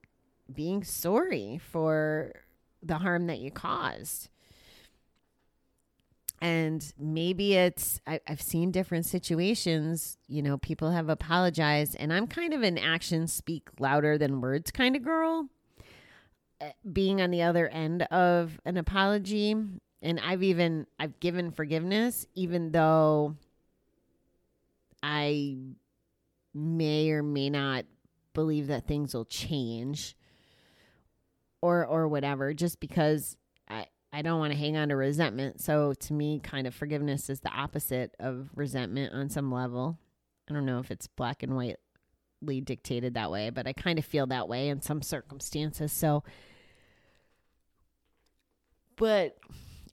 being 0.53 0.83
sorry 0.83 1.59
for 1.71 2.31
the 2.83 3.00
harm 3.00 3.27
that 3.27 3.39
you 3.39 3.51
caused 3.51 4.29
and 6.41 6.91
maybe 6.98 7.53
it's 7.53 8.01
I, 8.07 8.19
have 8.25 8.41
seen 8.41 8.71
different 8.71 9.05
situations 9.05 10.17
you 10.27 10.41
know 10.41 10.57
people 10.57 10.91
have 10.91 11.07
apologized 11.07 11.95
and 12.00 12.12
i'm 12.12 12.27
kind 12.27 12.53
of 12.53 12.63
an 12.63 12.77
actions 12.77 13.31
speak 13.31 13.69
louder 13.79 14.17
than 14.17 14.41
words 14.41 14.71
kind 14.71 14.95
of 14.95 15.03
girl 15.03 15.48
eh, 16.60 16.71
being 16.91 17.21
on 17.21 17.29
the 17.31 17.43
other 17.43 17.67
end 17.67 18.03
of 18.03 18.60
an 18.65 18.77
apology. 18.77 19.55
And 20.03 20.19
i've 20.19 20.41
even 20.41 20.88
i've 21.00 21.19
given 21.19 21.51
forgiveness 21.51 22.25
even 22.33 22.71
though 22.71 23.36
i 25.03 25.57
may 26.55 27.12
or 27.12 27.21
may 27.21 27.50
not 27.50 27.86
believe 28.33 28.67
that 28.67 28.88
things 28.88 29.13
will 29.13 29.25
change 29.25 30.15
or 31.62 31.86
or 31.86 32.07
whatever 32.07 32.53
just 32.53 32.79
because 32.79 33.38
I 34.13 34.22
don't 34.22 34.39
want 34.39 34.51
to 34.51 34.60
hang 34.60 34.75
on 34.75 34.89
to 34.89 34.96
resentment. 34.96 35.62
So 35.62 35.94
to 35.94 36.13
me, 36.13 36.39
kind 36.44 36.68
of 36.68 36.75
forgiveness 36.75 37.30
is 37.30 37.39
the 37.39 37.50
opposite 37.50 38.15
of 38.20 38.50
resentment 38.56 39.13
on 39.13 39.30
some 39.30 39.51
level. 39.51 39.98
I 40.50 40.53
don't 40.53 40.65
know 40.65 40.80
if 40.80 40.91
it's 40.91 41.08
black 41.08 41.44
and 41.44 41.56
whitely 41.56 42.62
dictated 42.62 43.13
that 43.13 43.32
way, 43.32 43.50
but 43.51 43.68
I 43.68 43.74
kind 43.74 43.98
of 43.98 44.06
feel 44.06 44.27
that 44.27 44.50
way 44.50 44.68
in 44.68 44.82
some 44.82 45.01
circumstances. 45.01 45.94
So, 45.94 46.24
but 48.98 49.38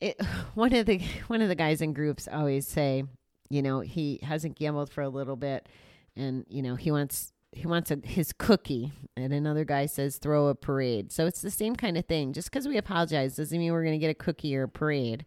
it, 0.00 0.20
one 0.54 0.72
of 0.72 0.86
the 0.86 0.98
one 1.28 1.42
of 1.42 1.48
the 1.48 1.54
guys 1.54 1.80
in 1.80 1.92
groups 1.92 2.26
always 2.30 2.66
say, 2.66 3.04
you 3.50 3.62
know, 3.62 3.80
he 3.80 4.18
hasn't 4.22 4.58
gambled 4.58 4.90
for 4.90 5.02
a 5.02 5.08
little 5.08 5.36
bit, 5.36 5.68
and 6.16 6.44
you 6.48 6.62
know 6.62 6.74
he 6.74 6.90
wants 6.90 7.32
he 7.52 7.66
wants 7.66 7.90
a, 7.90 7.98
his 8.04 8.32
cookie. 8.32 8.92
And 9.16 9.32
another 9.32 9.64
guy 9.64 9.86
says 9.86 10.18
throw 10.18 10.48
a 10.48 10.54
parade. 10.54 11.10
So 11.10 11.26
it's 11.26 11.42
the 11.42 11.50
same 11.50 11.74
kind 11.74 11.96
of 11.96 12.06
thing. 12.06 12.32
Just 12.32 12.50
because 12.50 12.68
we 12.68 12.76
apologize 12.76 13.36
doesn't 13.36 13.58
mean 13.58 13.72
we're 13.72 13.82
going 13.82 13.98
to 13.98 14.04
get 14.04 14.10
a 14.10 14.14
cookie 14.14 14.56
or 14.56 14.64
a 14.64 14.68
parade. 14.68 15.24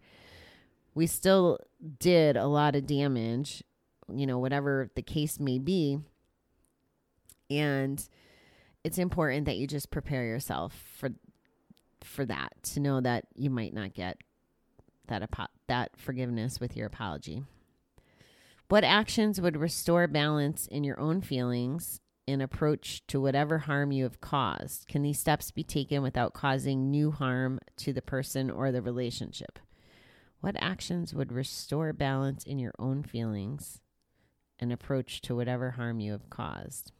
We 0.93 1.07
still 1.07 1.59
did 1.99 2.37
a 2.37 2.47
lot 2.47 2.75
of 2.75 2.85
damage 2.85 3.63
you 4.15 4.27
know 4.27 4.39
whatever 4.39 4.89
the 4.95 5.01
case 5.01 5.39
may 5.39 5.59
be. 5.59 5.99
And 7.49 8.03
it's 8.83 8.97
important 8.97 9.45
that 9.45 9.57
you 9.57 9.67
just 9.67 9.91
prepare 9.91 10.25
yourself 10.25 10.73
for 10.97 11.09
for 12.03 12.25
that 12.25 12.51
to 12.63 12.79
know 12.79 12.99
that 13.01 13.25
you 13.35 13.49
might 13.49 13.73
not 13.73 13.93
get 13.93 14.17
that 15.07 15.23
apo- 15.23 15.51
that 15.67 15.91
forgiveness 15.97 16.59
with 16.59 16.75
your 16.75 16.87
apology. 16.87 17.43
What 18.69 18.83
actions 18.83 19.41
would 19.41 19.57
restore 19.57 20.07
balance 20.07 20.65
in 20.67 20.83
your 20.83 20.99
own 20.99 21.21
feelings 21.21 21.99
in 22.31 22.41
approach 22.41 23.05
to 23.07 23.19
whatever 23.19 23.59
harm 23.59 23.91
you 23.91 24.03
have 24.03 24.21
caused? 24.21 24.88
Can 24.88 25.03
these 25.03 25.19
steps 25.19 25.51
be 25.51 25.63
taken 25.63 26.01
without 26.01 26.33
causing 26.33 26.89
new 26.89 27.11
harm 27.11 27.59
to 27.77 27.91
the 27.91 28.01
person 28.01 28.50
or 28.50 28.71
the 28.71 28.81
relationship? 28.81 29.59
What 30.39 30.55
actions 30.57 31.13
would 31.13 31.31
restore 31.31 31.93
balance 31.93 32.43
in 32.45 32.57
your 32.57 32.73
own 32.79 33.03
feelings 33.03 33.81
and 34.59 34.71
approach 34.71 35.21
to 35.21 35.35
whatever 35.35 35.71
harm 35.71 36.00
you 36.00 36.13
have 36.13 36.29
caused? 36.29 36.91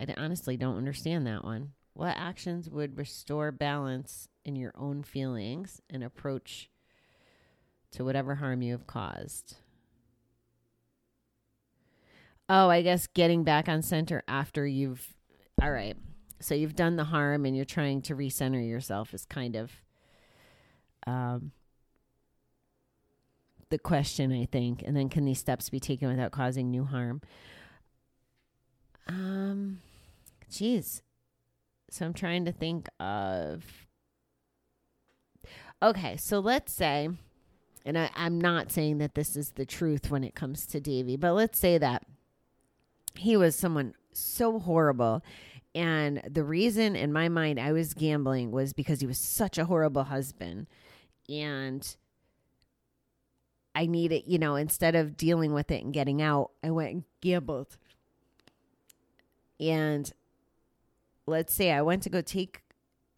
I 0.00 0.12
honestly 0.16 0.56
don't 0.56 0.78
understand 0.78 1.26
that 1.26 1.44
one. 1.44 1.72
What 1.92 2.16
actions 2.16 2.70
would 2.70 2.96
restore 2.96 3.52
balance 3.52 4.28
in 4.44 4.56
your 4.56 4.72
own 4.74 5.02
feelings 5.02 5.80
and 5.90 6.02
approach 6.02 6.70
to 7.92 8.04
whatever 8.04 8.36
harm 8.36 8.62
you 8.62 8.72
have 8.72 8.86
caused? 8.86 9.56
Oh, 12.54 12.68
I 12.68 12.82
guess 12.82 13.06
getting 13.06 13.44
back 13.44 13.66
on 13.66 13.80
center 13.80 14.22
after 14.28 14.66
you've 14.66 15.14
all 15.62 15.72
right. 15.72 15.96
So 16.38 16.54
you've 16.54 16.76
done 16.76 16.96
the 16.96 17.04
harm 17.04 17.46
and 17.46 17.56
you're 17.56 17.64
trying 17.64 18.02
to 18.02 18.14
recenter 18.14 18.68
yourself 18.68 19.14
is 19.14 19.24
kind 19.24 19.56
of 19.56 19.72
um 21.06 21.52
the 23.70 23.78
question, 23.78 24.32
I 24.32 24.44
think. 24.44 24.82
And 24.84 24.94
then 24.94 25.08
can 25.08 25.24
these 25.24 25.38
steps 25.38 25.70
be 25.70 25.80
taken 25.80 26.10
without 26.10 26.30
causing 26.30 26.70
new 26.70 26.84
harm? 26.84 27.22
Um 29.08 29.78
geez. 30.50 31.00
So 31.88 32.04
I'm 32.04 32.12
trying 32.12 32.44
to 32.44 32.52
think 32.52 32.86
of 33.00 33.64
Okay, 35.82 36.18
so 36.18 36.38
let's 36.38 36.70
say 36.74 37.08
and 37.86 37.96
I, 37.96 38.10
I'm 38.14 38.38
not 38.38 38.70
saying 38.70 38.98
that 38.98 39.14
this 39.14 39.36
is 39.36 39.52
the 39.52 39.64
truth 39.64 40.10
when 40.10 40.22
it 40.22 40.34
comes 40.34 40.66
to 40.66 40.80
Davy, 40.80 41.16
but 41.16 41.32
let's 41.32 41.58
say 41.58 41.78
that 41.78 42.04
he 43.16 43.36
was 43.36 43.56
someone 43.56 43.94
so 44.12 44.58
horrible 44.58 45.22
And 45.74 46.22
the 46.30 46.44
reason 46.44 46.96
in 46.96 47.12
my 47.12 47.28
mind 47.28 47.58
I 47.58 47.72
was 47.72 47.94
gambling 47.94 48.50
was 48.50 48.72
because 48.74 49.00
he 49.00 49.06
was 49.06 49.18
such 49.18 49.58
a 49.58 49.64
horrible 49.66 50.04
husband. 50.04 50.66
And 51.28 51.96
I 53.74 53.86
needed, 53.86 54.24
you 54.26 54.38
know, 54.38 54.56
instead 54.56 54.94
of 54.94 55.16
dealing 55.16 55.54
with 55.54 55.70
it 55.70 55.82
and 55.84 55.92
getting 55.94 56.20
out, 56.20 56.50
I 56.62 56.70
went 56.70 56.92
and 56.92 57.04
gambled. 57.22 57.78
And 59.60 60.10
let's 61.26 61.54
say 61.54 61.70
I 61.72 61.82
went 61.82 62.02
to 62.04 62.10
go 62.10 62.20
take 62.20 62.62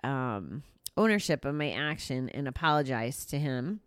um, 0.02 0.62
ownership 0.96 1.44
of 1.44 1.54
my 1.54 1.70
action 1.70 2.28
and 2.30 2.46
apologize 2.46 3.24
to 3.26 3.38
him 3.38 3.80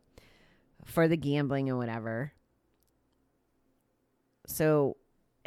for 0.86 1.08
the 1.08 1.18
gambling 1.18 1.70
and 1.70 1.78
whatever. 1.78 2.34
So, 4.48 4.98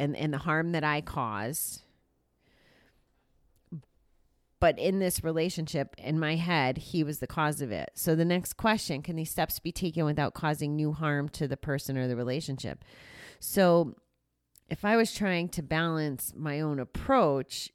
and 0.01 0.17
and 0.17 0.33
the 0.33 0.39
harm 0.39 0.71
that 0.73 0.83
I 0.83 1.01
caused 1.01 1.83
but 4.61 4.77
in 4.77 4.99
this 4.99 5.23
relationship, 5.23 5.95
in 5.97 6.19
my 6.19 6.35
head, 6.35 6.77
he 6.77 7.03
was 7.03 7.17
the 7.17 7.25
cause 7.25 7.61
of 7.61 7.71
it. 7.71 7.89
So 7.95 8.13
the 8.13 8.23
next 8.23 8.57
question 8.57 9.01
can 9.01 9.15
these 9.15 9.31
steps 9.31 9.57
be 9.57 9.71
taken 9.71 10.05
without 10.05 10.35
causing 10.35 10.75
new 10.75 10.93
harm 10.93 11.29
to 11.29 11.47
the 11.47 11.57
person 11.57 11.97
or 11.97 12.07
the 12.07 12.15
relationship? 12.15 12.85
So 13.39 13.95
if 14.69 14.85
I 14.85 14.97
was 14.97 15.13
trying 15.13 15.49
to 15.49 15.63
balance 15.63 16.31
my 16.37 16.61
own 16.61 16.79
approach 16.79 17.71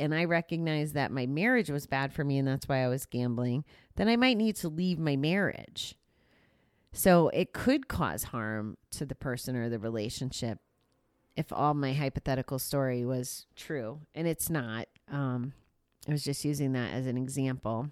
and 0.00 0.12
I 0.12 0.24
recognized 0.24 0.94
that 0.94 1.12
my 1.12 1.26
marriage 1.26 1.70
was 1.70 1.86
bad 1.86 2.12
for 2.12 2.24
me 2.24 2.38
and 2.38 2.48
that's 2.48 2.68
why 2.68 2.84
I 2.84 2.88
was 2.88 3.06
gambling, 3.06 3.64
then 3.94 4.08
I 4.08 4.16
might 4.16 4.36
need 4.36 4.56
to 4.56 4.68
leave 4.68 4.98
my 4.98 5.14
marriage. 5.14 5.94
So 6.92 7.28
it 7.28 7.52
could 7.52 7.86
cause 7.86 8.24
harm 8.24 8.78
to 8.90 9.06
the 9.06 9.14
person 9.14 9.54
or 9.54 9.68
the 9.68 9.78
relationship 9.78 10.58
if 11.36 11.52
all 11.52 11.74
my 11.74 11.92
hypothetical 11.92 12.58
story 12.58 13.04
was 13.04 13.46
true. 13.56 14.00
And 14.14 14.26
it's 14.26 14.50
not. 14.50 14.88
Um, 15.10 15.52
I 16.08 16.12
was 16.12 16.24
just 16.24 16.44
using 16.44 16.72
that 16.72 16.92
as 16.92 17.06
an 17.06 17.16
example. 17.16 17.90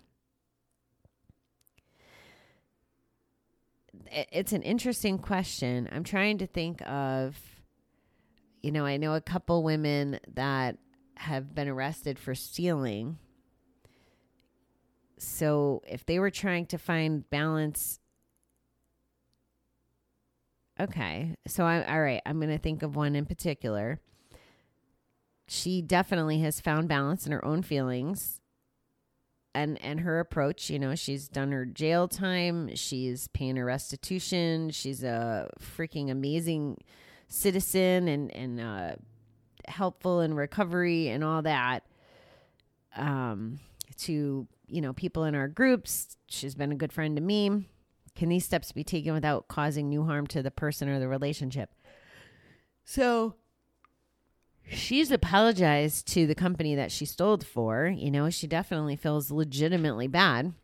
It's 4.10 4.52
an 4.52 4.62
interesting 4.62 5.18
question. 5.18 5.88
I'm 5.92 6.04
trying 6.04 6.38
to 6.38 6.46
think 6.46 6.80
of, 6.88 7.36
you 8.62 8.72
know, 8.72 8.86
I 8.86 8.96
know 8.96 9.14
a 9.14 9.20
couple 9.20 9.62
women 9.62 10.18
that 10.34 10.78
have 11.16 11.54
been 11.54 11.68
arrested 11.68 12.18
for 12.18 12.34
stealing. 12.34 13.18
So 15.18 15.82
if 15.86 16.06
they 16.06 16.18
were 16.18 16.30
trying 16.30 16.66
to 16.66 16.78
find 16.78 17.28
balance 17.28 17.98
Okay. 20.80 21.34
So 21.46 21.64
I 21.64 21.84
all 21.84 22.00
right, 22.00 22.22
I'm 22.24 22.38
going 22.38 22.50
to 22.50 22.58
think 22.58 22.82
of 22.82 22.96
one 22.96 23.14
in 23.16 23.26
particular. 23.26 24.00
She 25.46 25.82
definitely 25.82 26.40
has 26.40 26.60
found 26.60 26.88
balance 26.88 27.26
in 27.26 27.32
her 27.32 27.44
own 27.44 27.62
feelings 27.62 28.40
and 29.54 29.82
and 29.82 30.00
her 30.00 30.20
approach 30.20 30.68
you 30.68 30.78
know 30.78 30.94
she's 30.94 31.26
done 31.26 31.52
her 31.52 31.64
jail 31.64 32.06
time 32.06 32.74
she's 32.76 33.28
paying 33.28 33.56
her 33.56 33.64
restitution 33.64 34.68
she's 34.68 35.02
a 35.02 35.48
freaking 35.58 36.10
amazing 36.10 36.76
citizen 37.28 38.08
and 38.08 38.30
and 38.36 38.60
uh, 38.60 38.94
helpful 39.66 40.20
in 40.20 40.34
recovery 40.34 41.08
and 41.08 41.24
all 41.24 41.40
that 41.40 41.82
um 42.94 43.58
to 43.96 44.46
you 44.68 44.80
know 44.80 44.92
people 44.92 45.24
in 45.24 45.34
our 45.34 45.48
groups. 45.48 46.16
She's 46.28 46.54
been 46.54 46.72
a 46.72 46.76
good 46.76 46.92
friend 46.92 47.16
to 47.16 47.22
me 47.22 47.66
can 48.18 48.28
these 48.28 48.44
steps 48.44 48.72
be 48.72 48.84
taken 48.84 49.14
without 49.14 49.48
causing 49.48 49.88
new 49.88 50.04
harm 50.04 50.26
to 50.26 50.42
the 50.42 50.50
person 50.50 50.88
or 50.88 50.98
the 50.98 51.08
relationship 51.08 51.70
so 52.84 53.34
she's 54.70 55.10
apologized 55.10 56.06
to 56.08 56.26
the 56.26 56.34
company 56.34 56.74
that 56.74 56.92
she 56.92 57.04
stole 57.04 57.38
for. 57.38 57.86
You 57.86 58.10
know, 58.10 58.30
she 58.30 58.46
definitely 58.46 58.96
feels 58.96 59.30
legitimately 59.30 60.08
bad. 60.08 60.54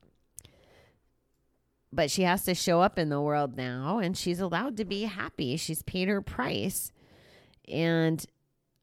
But 1.93 2.11
she 2.11 2.23
has 2.23 2.43
to 2.45 2.55
show 2.55 2.81
up 2.81 2.99
in 2.99 3.09
the 3.09 3.21
world 3.21 3.57
now 3.57 3.99
and 3.99 4.17
she's 4.17 4.41
allowed 4.41 4.77
to 4.79 4.85
be 4.85 5.03
happy. 5.03 5.57
She's 5.57 5.83
paid 5.83 6.09
her 6.09 6.21
price. 6.21 6.91
And 7.69 8.25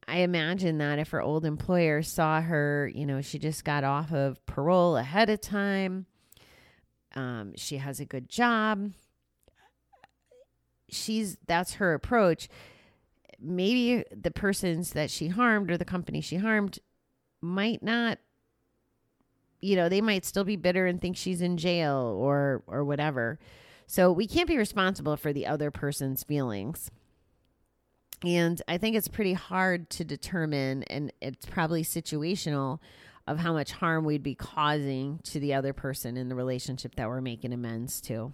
I 0.08 0.18
imagine 0.18 0.78
that 0.78 0.98
if 0.98 1.10
her 1.10 1.20
old 1.20 1.44
employer 1.44 2.02
saw 2.02 2.40
her, 2.40 2.90
you 2.94 3.04
know, 3.04 3.20
she 3.20 3.38
just 3.38 3.64
got 3.64 3.84
off 3.84 4.12
of 4.12 4.44
parole 4.46 4.96
ahead 4.96 5.28
of 5.28 5.40
time, 5.40 6.06
um, 7.14 7.52
she 7.56 7.78
has 7.78 8.00
a 8.00 8.04
good 8.04 8.28
job. 8.28 8.92
She's 10.88 11.38
that's 11.46 11.74
her 11.74 11.94
approach. 11.94 12.48
Maybe 13.40 14.04
the 14.14 14.30
persons 14.30 14.90
that 14.92 15.10
she 15.10 15.28
harmed 15.28 15.70
or 15.70 15.76
the 15.76 15.84
company 15.84 16.20
she 16.20 16.36
harmed 16.36 16.78
might 17.40 17.82
not 17.82 18.18
you 19.60 19.76
know 19.76 19.88
they 19.88 20.00
might 20.00 20.24
still 20.24 20.44
be 20.44 20.56
bitter 20.56 20.86
and 20.86 21.00
think 21.00 21.16
she's 21.16 21.40
in 21.40 21.56
jail 21.56 22.16
or 22.18 22.62
or 22.66 22.84
whatever. 22.84 23.38
So 23.86 24.12
we 24.12 24.26
can't 24.26 24.48
be 24.48 24.56
responsible 24.56 25.16
for 25.16 25.32
the 25.32 25.46
other 25.46 25.70
person's 25.70 26.22
feelings. 26.22 26.90
And 28.24 28.62
i 28.68 28.78
think 28.78 28.94
it's 28.96 29.08
pretty 29.08 29.32
hard 29.32 29.90
to 29.90 30.04
determine 30.04 30.84
and 30.84 31.12
it's 31.20 31.46
probably 31.46 31.82
situational 31.82 32.78
of 33.32 33.38
how 33.38 33.52
much 33.52 33.72
harm 33.72 34.04
we'd 34.04 34.22
be 34.22 34.34
causing 34.34 35.18
to 35.24 35.40
the 35.40 35.54
other 35.54 35.72
person 35.72 36.16
in 36.16 36.28
the 36.28 36.34
relationship 36.34 36.94
that 36.94 37.08
we're 37.08 37.20
making 37.20 37.52
amends 37.52 38.00
to 38.00 38.32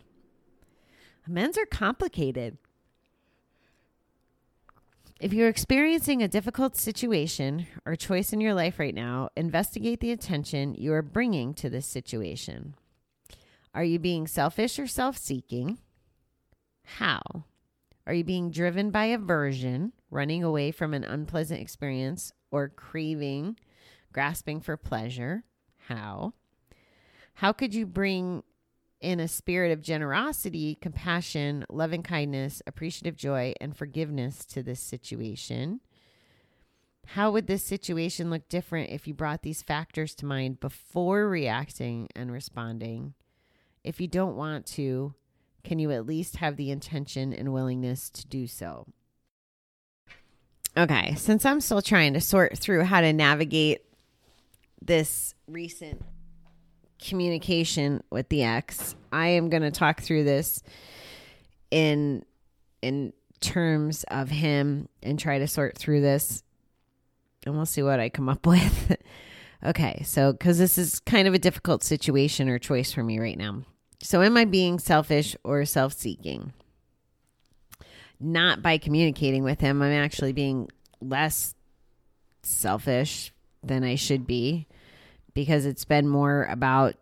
amends 1.27 1.57
are 1.57 1.67
complicated 1.67 2.59
if 5.21 5.33
you're 5.33 5.49
experiencing 5.49 6.23
a 6.23 6.29
difficult 6.29 6.77
situation 6.77 7.67
or 7.85 7.97
choice 7.97 8.33
in 8.33 8.41
your 8.41 8.55
life 8.55 8.79
right 8.79 8.95
now, 8.95 9.31
investigate 9.35 9.99
the 9.99 10.13
attention 10.13 10.77
you 10.77 10.93
are 10.93 11.03
bringing 11.03 11.55
to 11.55 11.69
this 11.69 11.87
situation. 11.87 12.77
Are 13.75 13.83
you 13.83 13.99
being 13.99 14.29
selfish 14.29 14.79
or 14.79 14.87
self 14.87 15.19
seeking? 15.19 15.79
How? 16.85 17.21
Are 18.07 18.15
you 18.15 18.23
being 18.23 18.51
driven 18.51 18.91
by 18.91 19.07
aversion, 19.07 19.93
running 20.09 20.45
away 20.45 20.71
from 20.71 20.95
an 20.95 21.03
unpleasant 21.03 21.61
experience, 21.61 22.33
or 22.53 22.69
craving, 22.69 23.59
grasping 24.13 24.61
for 24.61 24.77
pleasure? 24.77 25.45
How? 25.87 26.35
How 27.35 27.53
could 27.53 27.75
you 27.75 27.87
bring 27.87 28.43
in 29.01 29.21
a 29.21 29.29
spirit 29.29 29.73
of 29.73 29.83
generosity, 29.83 30.77
compassion, 30.81 31.65
loving 31.69 32.03
kindness, 32.03 32.63
appreciative 32.67 33.17
joy, 33.17 33.55
and 33.61 33.77
forgiveness 33.77 34.45
to 34.47 34.63
this 34.63 34.81
situation. 34.81 35.81
How 37.13 37.31
would 37.31 37.47
this 37.47 37.65
situation 37.65 38.29
look 38.29 38.49
different 38.49 38.91
if 38.91 39.07
you 39.07 39.15
brought 39.15 39.43
these 39.43 39.63
factors 39.63 40.15
to 40.17 40.27
mind 40.27 40.61
before 40.61 41.29
reacting 41.29 42.09
and 42.15 42.31
responding? 42.31 43.15
If 43.83 44.01
you 44.01 44.09
don't 44.09 44.37
want 44.37 44.67
to, 44.67 45.15
can 45.65 45.79
you 45.79 45.91
at 45.93 46.07
least 46.07 46.37
have 46.37 46.57
the 46.57 46.71
intention 46.71 47.33
and 47.33 47.53
willingness 47.53 48.11
to 48.11 48.27
do 48.27 48.47
so? 48.47 48.87
Okay, 50.77 51.15
since 51.15 51.47
I'm 51.47 51.61
still 51.61 51.83
trying 51.83 52.13
to 52.13 52.21
sort 52.21 52.59
through 52.59 52.85
how 52.85 53.01
to 53.01 53.13
navigate 53.13 53.81
this 54.81 55.35
recent 55.47 56.03
communication 57.03 58.03
with 58.11 58.29
the 58.29 58.43
ex. 58.43 58.95
I 59.13 59.29
am 59.29 59.49
going 59.49 59.63
to 59.63 59.71
talk 59.71 60.01
through 60.01 60.25
this 60.25 60.63
in 61.71 62.25
in 62.83 63.13
terms 63.41 64.05
of 64.05 64.31
him 64.31 64.89
and 65.03 65.19
try 65.19 65.39
to 65.39 65.47
sort 65.47 65.77
through 65.77 66.01
this 66.01 66.43
and 67.47 67.55
we'll 67.55 67.67
see 67.67 67.83
what 67.83 68.01
I 68.01 68.09
come 68.09 68.29
up 68.29 68.47
with. 68.47 68.97
okay, 69.65 70.03
so 70.05 70.33
cuz 70.33 70.59
this 70.59 70.79
is 70.79 71.01
kind 71.01 71.29
of 71.29 71.35
a 71.35 71.39
difficult 71.39 71.83
situation 71.83 72.49
or 72.49 72.59
choice 72.59 72.93
for 72.93 73.03
me 73.03 73.19
right 73.19 73.39
now. 73.39 73.63
So 74.01 74.23
am 74.23 74.37
I 74.37 74.45
being 74.45 74.79
selfish 74.79 75.37
or 75.45 75.65
self-seeking? 75.65 76.53
Not 78.21 78.63
by 78.63 78.79
communicating 78.79 79.43
with 79.43 79.61
him, 79.61 79.83
I'm 79.83 79.93
actually 79.93 80.33
being 80.33 80.69
less 81.01 81.55
selfish 82.43 83.33
than 83.69 83.85
I 83.85 83.95
should 83.95 84.27
be 84.27 84.67
because 85.35 85.65
it's 85.65 85.85
been 85.85 86.09
more 86.09 86.45
about 86.51 86.95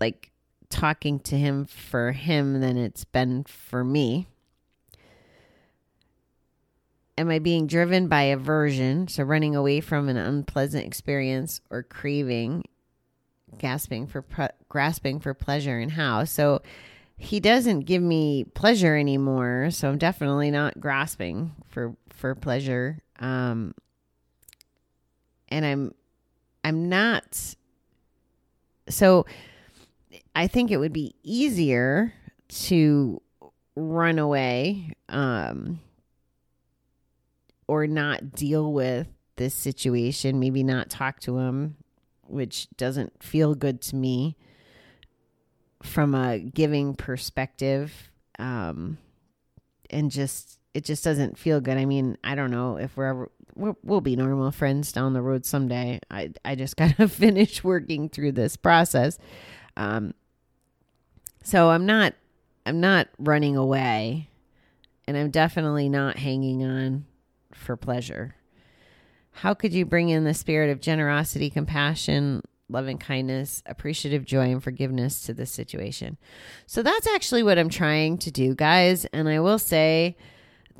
like 0.00 0.30
talking 0.68 1.18
to 1.20 1.36
him 1.36 1.64
for 1.64 2.12
him 2.12 2.60
than 2.60 2.76
it's 2.76 3.04
been 3.04 3.44
for 3.44 3.82
me. 3.84 4.26
Am 7.18 7.28
I 7.28 7.38
being 7.38 7.66
driven 7.66 8.08
by 8.08 8.22
aversion, 8.22 9.08
so 9.08 9.22
running 9.24 9.54
away 9.54 9.80
from 9.80 10.08
an 10.08 10.16
unpleasant 10.16 10.86
experience 10.86 11.60
or 11.68 11.82
craving, 11.82 12.64
gasping 13.58 14.06
for 14.06 14.22
pre- 14.22 14.48
grasping 14.68 15.20
for 15.20 15.34
pleasure 15.34 15.78
and 15.78 15.92
how? 15.92 16.24
So 16.24 16.62
he 17.18 17.38
doesn't 17.38 17.80
give 17.80 18.02
me 18.02 18.44
pleasure 18.44 18.96
anymore, 18.96 19.68
so 19.70 19.90
I'm 19.90 19.98
definitely 19.98 20.50
not 20.50 20.80
grasping 20.80 21.52
for 21.68 21.94
for 22.08 22.34
pleasure. 22.34 22.98
Um 23.18 23.74
and 25.50 25.66
I'm 25.66 25.94
I'm 26.64 26.88
not 26.88 27.56
so 28.88 29.26
I 30.34 30.46
think 30.46 30.70
it 30.70 30.78
would 30.78 30.92
be 30.92 31.14
easier 31.22 32.12
to 32.48 33.20
run 33.76 34.18
away 34.18 34.92
um, 35.08 35.80
or 37.66 37.86
not 37.86 38.32
deal 38.32 38.72
with 38.72 39.08
this 39.36 39.54
situation, 39.54 40.40
maybe 40.40 40.62
not 40.62 40.90
talk 40.90 41.20
to 41.20 41.38
him, 41.38 41.76
which 42.26 42.68
doesn't 42.76 43.22
feel 43.22 43.54
good 43.54 43.80
to 43.82 43.96
me 43.96 44.36
from 45.82 46.14
a 46.14 46.38
giving 46.38 46.94
perspective. 46.94 48.10
Um, 48.38 48.98
and 49.88 50.10
just, 50.10 50.58
it 50.74 50.84
just 50.84 51.02
doesn't 51.04 51.38
feel 51.38 51.60
good. 51.60 51.76
I 51.76 51.84
mean, 51.84 52.18
I 52.22 52.34
don't 52.34 52.50
know 52.50 52.76
if 52.76 52.96
we're 52.96 53.06
ever, 53.06 53.30
we'll, 53.60 53.78
we'll 53.84 54.00
be 54.00 54.16
normal 54.16 54.50
friends 54.50 54.90
down 54.90 55.12
the 55.12 55.22
road 55.22 55.44
someday. 55.44 56.00
I, 56.10 56.32
I 56.44 56.54
just 56.54 56.76
got 56.78 56.96
to 56.96 57.08
finish 57.08 57.62
working 57.62 58.08
through 58.08 58.32
this 58.32 58.56
process. 58.56 59.18
Um, 59.76 60.14
so 61.44 61.70
I'm 61.70 61.86
not, 61.86 62.14
I'm 62.66 62.80
not 62.80 63.08
running 63.18 63.56
away 63.56 64.28
and 65.06 65.16
I'm 65.16 65.30
definitely 65.30 65.88
not 65.88 66.18
hanging 66.18 66.64
on 66.64 67.06
for 67.52 67.76
pleasure. 67.76 68.36
How 69.32 69.54
could 69.54 69.72
you 69.72 69.84
bring 69.84 70.08
in 70.08 70.24
the 70.24 70.34
spirit 70.34 70.70
of 70.70 70.80
generosity, 70.80 71.50
compassion, 71.50 72.42
loving 72.68 72.98
kindness, 72.98 73.62
appreciative 73.66 74.24
joy, 74.24 74.50
and 74.50 74.62
forgiveness 74.62 75.22
to 75.22 75.34
this 75.34 75.50
situation? 75.50 76.18
So 76.66 76.82
that's 76.82 77.06
actually 77.08 77.42
what 77.42 77.58
I'm 77.58 77.70
trying 77.70 78.18
to 78.18 78.30
do, 78.30 78.54
guys. 78.54 79.04
And 79.06 79.28
I 79.28 79.40
will 79.40 79.58
say 79.58 80.16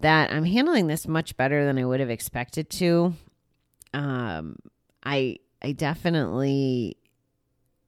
that 0.00 0.32
I'm 0.32 0.44
handling 0.44 0.86
this 0.86 1.06
much 1.06 1.36
better 1.36 1.64
than 1.64 1.78
I 1.78 1.84
would 1.84 2.00
have 2.00 2.10
expected 2.10 2.70
to. 2.70 3.14
Um, 3.92 4.56
I 5.02 5.38
I 5.62 5.72
definitely 5.72 6.96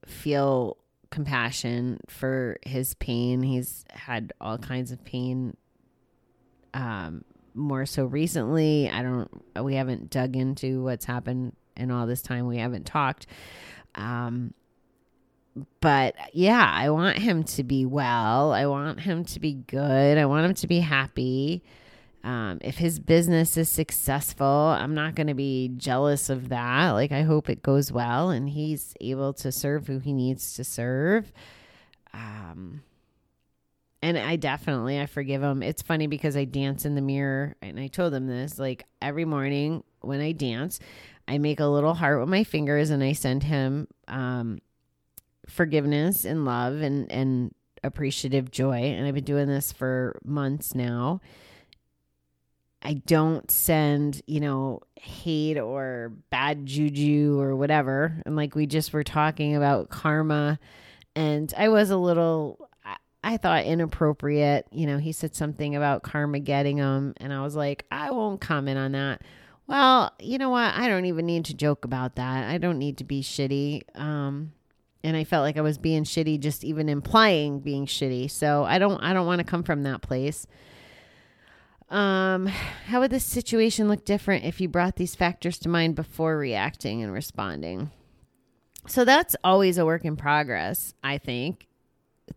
feel 0.06 0.76
compassion 1.10 2.00
for 2.08 2.58
his 2.62 2.94
pain. 2.94 3.42
He's 3.42 3.84
had 3.90 4.32
all 4.40 4.58
kinds 4.58 4.90
of 4.90 5.04
pain 5.04 5.56
um, 6.74 7.24
more 7.54 7.86
so 7.86 8.04
recently. 8.04 8.90
I 8.90 9.02
don't, 9.02 9.30
we 9.62 9.74
haven't 9.74 10.10
dug 10.10 10.36
into 10.36 10.82
what's 10.82 11.04
happened 11.04 11.54
in 11.76 11.90
all 11.90 12.06
this 12.06 12.22
time. 12.22 12.46
We 12.46 12.58
haven't 12.58 12.86
talked. 12.86 13.26
Um, 13.94 14.54
but 15.80 16.14
yeah, 16.32 16.70
I 16.72 16.90
want 16.90 17.18
him 17.18 17.44
to 17.44 17.62
be 17.62 17.84
well. 17.84 18.52
I 18.52 18.66
want 18.66 19.00
him 19.00 19.24
to 19.26 19.40
be 19.40 19.52
good. 19.52 20.18
I 20.18 20.24
want 20.24 20.46
him 20.46 20.54
to 20.54 20.66
be 20.66 20.80
happy. 20.80 21.62
Um, 22.24 22.58
if 22.60 22.78
his 22.78 23.00
business 23.00 23.56
is 23.56 23.68
successful, 23.68 24.46
I'm 24.46 24.94
not 24.94 25.16
going 25.16 25.26
to 25.26 25.34
be 25.34 25.72
jealous 25.76 26.30
of 26.30 26.50
that. 26.50 26.90
Like, 26.90 27.10
I 27.10 27.22
hope 27.22 27.50
it 27.50 27.62
goes 27.62 27.90
well 27.90 28.30
and 28.30 28.48
he's 28.48 28.94
able 29.00 29.32
to 29.34 29.50
serve 29.50 29.88
who 29.88 29.98
he 29.98 30.12
needs 30.12 30.54
to 30.54 30.62
serve. 30.62 31.32
Um, 32.14 32.82
and 34.02 34.18
I 34.18 34.36
definitely 34.36 35.00
I 35.00 35.06
forgive 35.06 35.42
him. 35.42 35.62
It's 35.62 35.80
funny 35.80 36.08
because 36.08 36.36
I 36.36 36.44
dance 36.44 36.84
in 36.84 36.96
the 36.96 37.00
mirror 37.00 37.54
and 37.62 37.78
I 37.78 37.86
told 37.86 38.12
him 38.12 38.26
this 38.26 38.58
like 38.58 38.84
every 39.00 39.24
morning 39.24 39.84
when 40.00 40.20
I 40.20 40.32
dance, 40.32 40.80
I 41.28 41.38
make 41.38 41.60
a 41.60 41.66
little 41.66 41.94
heart 41.94 42.18
with 42.18 42.28
my 42.28 42.42
fingers 42.42 42.90
and 42.90 43.02
I 43.02 43.12
send 43.12 43.44
him 43.44 43.86
um 44.08 44.58
forgiveness 45.46 46.24
and 46.24 46.44
love 46.44 46.82
and 46.82 47.10
and 47.10 47.54
appreciative 47.84 48.50
joy 48.50 48.78
and 48.78 49.06
I've 49.06 49.14
been 49.14 49.24
doing 49.24 49.48
this 49.48 49.70
for 49.70 50.18
months 50.24 50.74
now. 50.74 51.20
I 52.82 52.94
don't 52.94 53.50
send, 53.50 54.22
you 54.26 54.40
know, 54.40 54.80
hate 54.96 55.58
or 55.58 56.12
bad 56.30 56.66
juju 56.66 57.40
or 57.40 57.56
whatever. 57.56 58.20
And 58.26 58.36
like 58.36 58.54
we 58.54 58.66
just 58.66 58.92
were 58.92 59.04
talking 59.04 59.54
about 59.56 59.88
karma 59.88 60.58
and 61.14 61.52
I 61.56 61.68
was 61.68 61.90
a 61.90 61.96
little 61.96 62.68
I 63.24 63.36
thought 63.36 63.64
inappropriate. 63.64 64.66
You 64.72 64.86
know, 64.86 64.98
he 64.98 65.12
said 65.12 65.34
something 65.34 65.76
about 65.76 66.02
karma 66.02 66.40
getting 66.40 66.78
him, 66.78 67.14
and 67.18 67.32
I 67.32 67.42
was 67.42 67.54
like, 67.54 67.86
I 67.90 68.10
won't 68.10 68.40
comment 68.40 68.78
on 68.78 68.92
that. 68.92 69.22
Well, 69.68 70.12
you 70.18 70.38
know 70.38 70.50
what? 70.50 70.74
I 70.74 70.88
don't 70.88 71.04
even 71.04 71.24
need 71.24 71.44
to 71.46 71.54
joke 71.54 71.84
about 71.84 72.16
that. 72.16 72.50
I 72.50 72.58
don't 72.58 72.78
need 72.78 72.98
to 72.98 73.04
be 73.04 73.22
shitty. 73.22 73.82
Um, 73.98 74.52
and 75.04 75.16
I 75.16 75.24
felt 75.24 75.44
like 75.44 75.56
I 75.56 75.62
was 75.62 75.78
being 75.78 76.02
shitty, 76.04 76.40
just 76.40 76.64
even 76.64 76.88
implying 76.88 77.60
being 77.60 77.86
shitty. 77.86 78.30
So 78.30 78.64
I 78.64 78.78
don't, 78.78 79.00
I 79.02 79.12
don't 79.12 79.26
want 79.26 79.38
to 79.38 79.44
come 79.44 79.62
from 79.62 79.84
that 79.84 80.02
place. 80.02 80.46
Um, 81.92 82.46
how 82.86 83.00
would 83.00 83.12
this 83.12 83.24
situation 83.24 83.88
look 83.88 84.04
different 84.04 84.44
if 84.44 84.60
you 84.60 84.68
brought 84.68 84.96
these 84.96 85.14
factors 85.14 85.58
to 85.60 85.68
mind 85.68 85.94
before 85.94 86.36
reacting 86.36 87.02
and 87.02 87.12
responding? 87.12 87.92
So 88.88 89.04
that's 89.04 89.36
always 89.44 89.78
a 89.78 89.86
work 89.86 90.04
in 90.04 90.16
progress, 90.16 90.94
I 91.04 91.18
think 91.18 91.68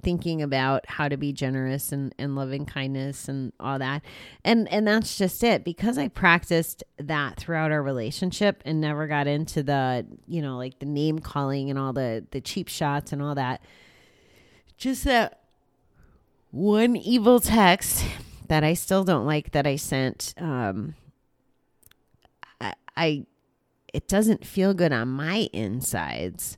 thinking 0.02 0.42
about 0.42 0.86
how 0.88 1.08
to 1.08 1.18
be 1.18 1.32
generous 1.32 1.92
and, 1.92 2.14
and 2.18 2.36
loving 2.36 2.66
kindness 2.66 3.28
and 3.28 3.54
all 3.60 3.80
that. 3.80 4.02
And 4.44 4.68
and 4.72 4.88
that's 4.88 5.18
just 5.18 5.44
it. 5.44 5.64
Because 5.64 5.98
I 5.98 6.08
practiced 6.08 6.84
that 6.98 7.38
throughout 7.38 7.72
our 7.72 7.82
relationship 7.82 8.62
and 8.66 8.82
never 8.82 9.08
got 9.08 9.28
into 9.28 9.64
the, 9.64 10.06
you 10.28 10.42
know, 10.42 10.58
like 10.58 10.80
the 10.80 10.86
name 10.86 11.20
calling 11.20 11.70
and 11.70 11.80
all 11.80 11.94
the 11.94 12.26
the 12.32 12.42
cheap 12.42 12.68
shots 12.68 13.14
and 13.14 13.22
all 13.22 13.36
that. 13.36 13.62
Just 14.78 15.06
that 15.06 15.42
one 16.52 16.96
evil 16.96 17.40
text 17.40 18.06
that 18.50 18.64
I 18.64 18.74
still 18.74 19.04
don't 19.04 19.26
like 19.26 19.52
that 19.52 19.68
I 19.68 19.76
sent 19.76 20.34
um 20.38 20.96
I, 22.62 22.74
I 22.96 23.26
it 23.94 24.10
doesn't 24.10 24.46
feel 24.46 24.74
good 24.74 24.92
on 24.92 25.08
my 25.08 25.50
insides. 25.54 26.58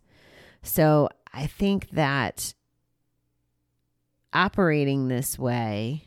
So 0.63 1.09
I 1.31 1.45
think 1.45 1.91
that 1.91 2.55
operating 4.33 5.07
this 5.07 5.37
way, 5.37 6.05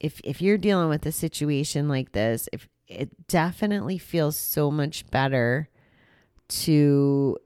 if 0.00 0.20
if 0.24 0.42
you're 0.42 0.58
dealing 0.58 0.88
with 0.88 1.06
a 1.06 1.12
situation 1.12 1.88
like 1.88 2.10
this, 2.12 2.48
if 2.52 2.68
it 2.88 3.28
definitely 3.28 3.98
feels 3.98 4.36
so 4.36 4.68
much 4.70 5.08
better 5.10 5.68
to 6.48 7.36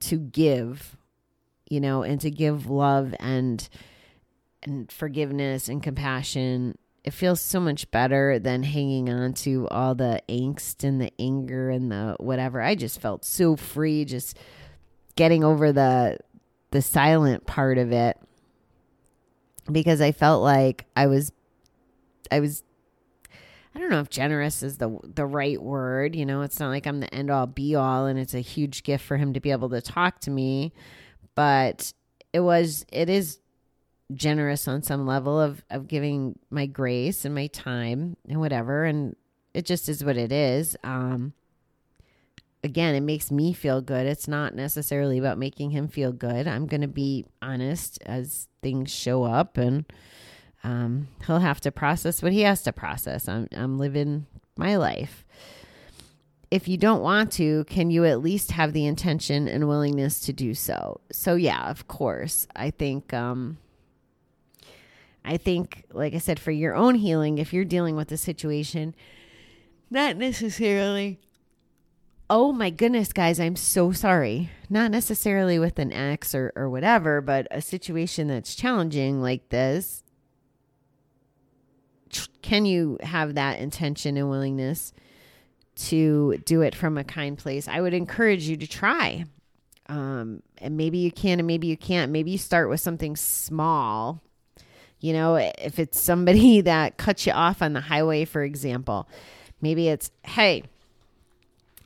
to 0.00 0.18
give, 0.18 0.96
you 1.70 1.80
know, 1.80 2.02
and 2.02 2.20
to 2.20 2.30
give 2.32 2.68
love 2.68 3.14
and 3.20 3.68
and 4.62 4.90
forgiveness 4.90 5.68
and 5.68 5.82
compassion 5.82 6.76
it 7.04 7.12
feels 7.12 7.40
so 7.40 7.58
much 7.58 7.90
better 7.90 8.38
than 8.38 8.62
hanging 8.62 9.08
on 9.08 9.32
to 9.32 9.66
all 9.68 9.94
the 9.94 10.20
angst 10.28 10.84
and 10.84 11.00
the 11.00 11.10
anger 11.18 11.70
and 11.70 11.90
the 11.90 12.16
whatever. 12.18 12.60
I 12.60 12.74
just 12.74 13.00
felt 13.00 13.24
so 13.24 13.56
free 13.56 14.04
just 14.04 14.36
getting 15.16 15.42
over 15.42 15.72
the 15.72 16.18
the 16.70 16.82
silent 16.82 17.46
part 17.46 17.78
of 17.78 17.92
it 17.92 18.18
because 19.72 20.02
I 20.02 20.12
felt 20.12 20.42
like 20.42 20.84
I 20.94 21.06
was 21.06 21.32
I 22.30 22.40
was 22.40 22.62
I 23.74 23.78
don't 23.78 23.90
know 23.90 24.00
if 24.00 24.10
generous 24.10 24.62
is 24.62 24.76
the 24.76 24.98
the 25.02 25.24
right 25.24 25.62
word, 25.62 26.14
you 26.14 26.26
know, 26.26 26.42
it's 26.42 26.60
not 26.60 26.68
like 26.68 26.86
I'm 26.86 27.00
the 27.00 27.14
end 27.14 27.30
all 27.30 27.46
be 27.46 27.74
all 27.74 28.04
and 28.04 28.18
it's 28.18 28.34
a 28.34 28.40
huge 28.40 28.82
gift 28.82 29.04
for 29.04 29.16
him 29.16 29.32
to 29.32 29.40
be 29.40 29.50
able 29.50 29.70
to 29.70 29.80
talk 29.80 30.20
to 30.20 30.30
me, 30.30 30.74
but 31.34 31.92
it 32.34 32.40
was 32.40 32.84
it 32.92 33.08
is 33.08 33.38
generous 34.14 34.66
on 34.66 34.82
some 34.82 35.06
level 35.06 35.38
of 35.40 35.62
of 35.70 35.86
giving 35.86 36.38
my 36.50 36.66
grace 36.66 37.24
and 37.24 37.34
my 37.34 37.46
time 37.48 38.16
and 38.28 38.40
whatever 38.40 38.84
and 38.84 39.14
it 39.54 39.66
just 39.66 39.88
is 39.88 40.04
what 40.04 40.16
it 40.16 40.32
is. 40.32 40.76
Um 40.82 41.34
again, 42.64 42.94
it 42.94 43.00
makes 43.00 43.30
me 43.30 43.52
feel 43.52 43.80
good. 43.80 44.06
It's 44.06 44.28
not 44.28 44.54
necessarily 44.54 45.18
about 45.18 45.38
making 45.38 45.70
him 45.70 45.88
feel 45.88 46.12
good. 46.12 46.48
I'm 46.48 46.66
going 46.66 46.80
to 46.80 46.88
be 46.88 47.24
honest 47.40 47.98
as 48.04 48.48
things 48.62 48.90
show 48.90 49.24
up 49.24 49.56
and 49.56 49.84
um, 50.64 51.08
he'll 51.26 51.38
have 51.38 51.60
to 51.62 51.72
process 51.72 52.22
what 52.22 52.32
he 52.32 52.42
has 52.42 52.62
to 52.62 52.72
process. 52.72 53.28
I'm, 53.28 53.48
I'm 53.54 53.78
living 53.78 54.26
my 54.56 54.76
life. 54.76 55.24
If 56.50 56.66
you 56.66 56.76
don't 56.76 57.02
want 57.02 57.30
to, 57.32 57.64
can 57.64 57.90
you 57.90 58.04
at 58.06 58.22
least 58.22 58.52
have 58.52 58.72
the 58.72 58.86
intention 58.86 59.48
and 59.48 59.68
willingness 59.68 60.20
to 60.20 60.32
do 60.32 60.54
so? 60.54 61.00
So, 61.12 61.34
yeah, 61.34 61.70
of 61.70 61.86
course. 61.88 62.48
I 62.56 62.70
think, 62.70 63.12
um, 63.12 63.58
I 65.28 65.36
think, 65.36 65.84
like 65.92 66.14
I 66.14 66.18
said, 66.18 66.40
for 66.40 66.50
your 66.50 66.74
own 66.74 66.94
healing, 66.96 67.38
if 67.38 67.52
you're 67.52 67.64
dealing 67.64 67.96
with 67.96 68.10
a 68.10 68.16
situation, 68.16 68.94
not 69.90 70.16
necessarily 70.16 71.20
oh 72.30 72.52
my 72.52 72.70
goodness, 72.70 73.12
guys, 73.12 73.40
I'm 73.40 73.56
so 73.56 73.92
sorry. 73.92 74.50
Not 74.68 74.90
necessarily 74.90 75.58
with 75.58 75.78
an 75.78 75.92
ex 75.92 76.34
or, 76.34 76.52
or 76.56 76.68
whatever, 76.68 77.20
but 77.20 77.46
a 77.50 77.60
situation 77.60 78.28
that's 78.28 78.54
challenging 78.54 79.22
like 79.22 79.48
this. 79.48 80.02
Can 82.42 82.64
you 82.64 82.98
have 83.02 83.34
that 83.34 83.58
intention 83.58 84.16
and 84.16 84.30
willingness 84.30 84.92
to 85.76 86.38
do 86.44 86.62
it 86.62 86.74
from 86.74 86.98
a 86.98 87.04
kind 87.04 87.36
place? 87.36 87.68
I 87.68 87.80
would 87.80 87.94
encourage 87.94 88.48
you 88.48 88.56
to 88.56 88.66
try. 88.66 89.24
Um, 89.86 90.42
and 90.58 90.76
maybe 90.76 90.98
you 90.98 91.10
can 91.10 91.38
and 91.38 91.46
maybe 91.46 91.66
you 91.66 91.76
can't. 91.76 92.12
Maybe 92.12 92.30
you 92.30 92.38
start 92.38 92.68
with 92.68 92.80
something 92.80 93.16
small. 93.16 94.22
You 95.00 95.12
know, 95.12 95.36
if 95.36 95.78
it's 95.78 96.00
somebody 96.00 96.60
that 96.62 96.96
cuts 96.96 97.26
you 97.26 97.32
off 97.32 97.62
on 97.62 97.72
the 97.72 97.80
highway, 97.80 98.24
for 98.24 98.42
example, 98.42 99.08
maybe 99.60 99.88
it's, 99.88 100.10
hey, 100.24 100.64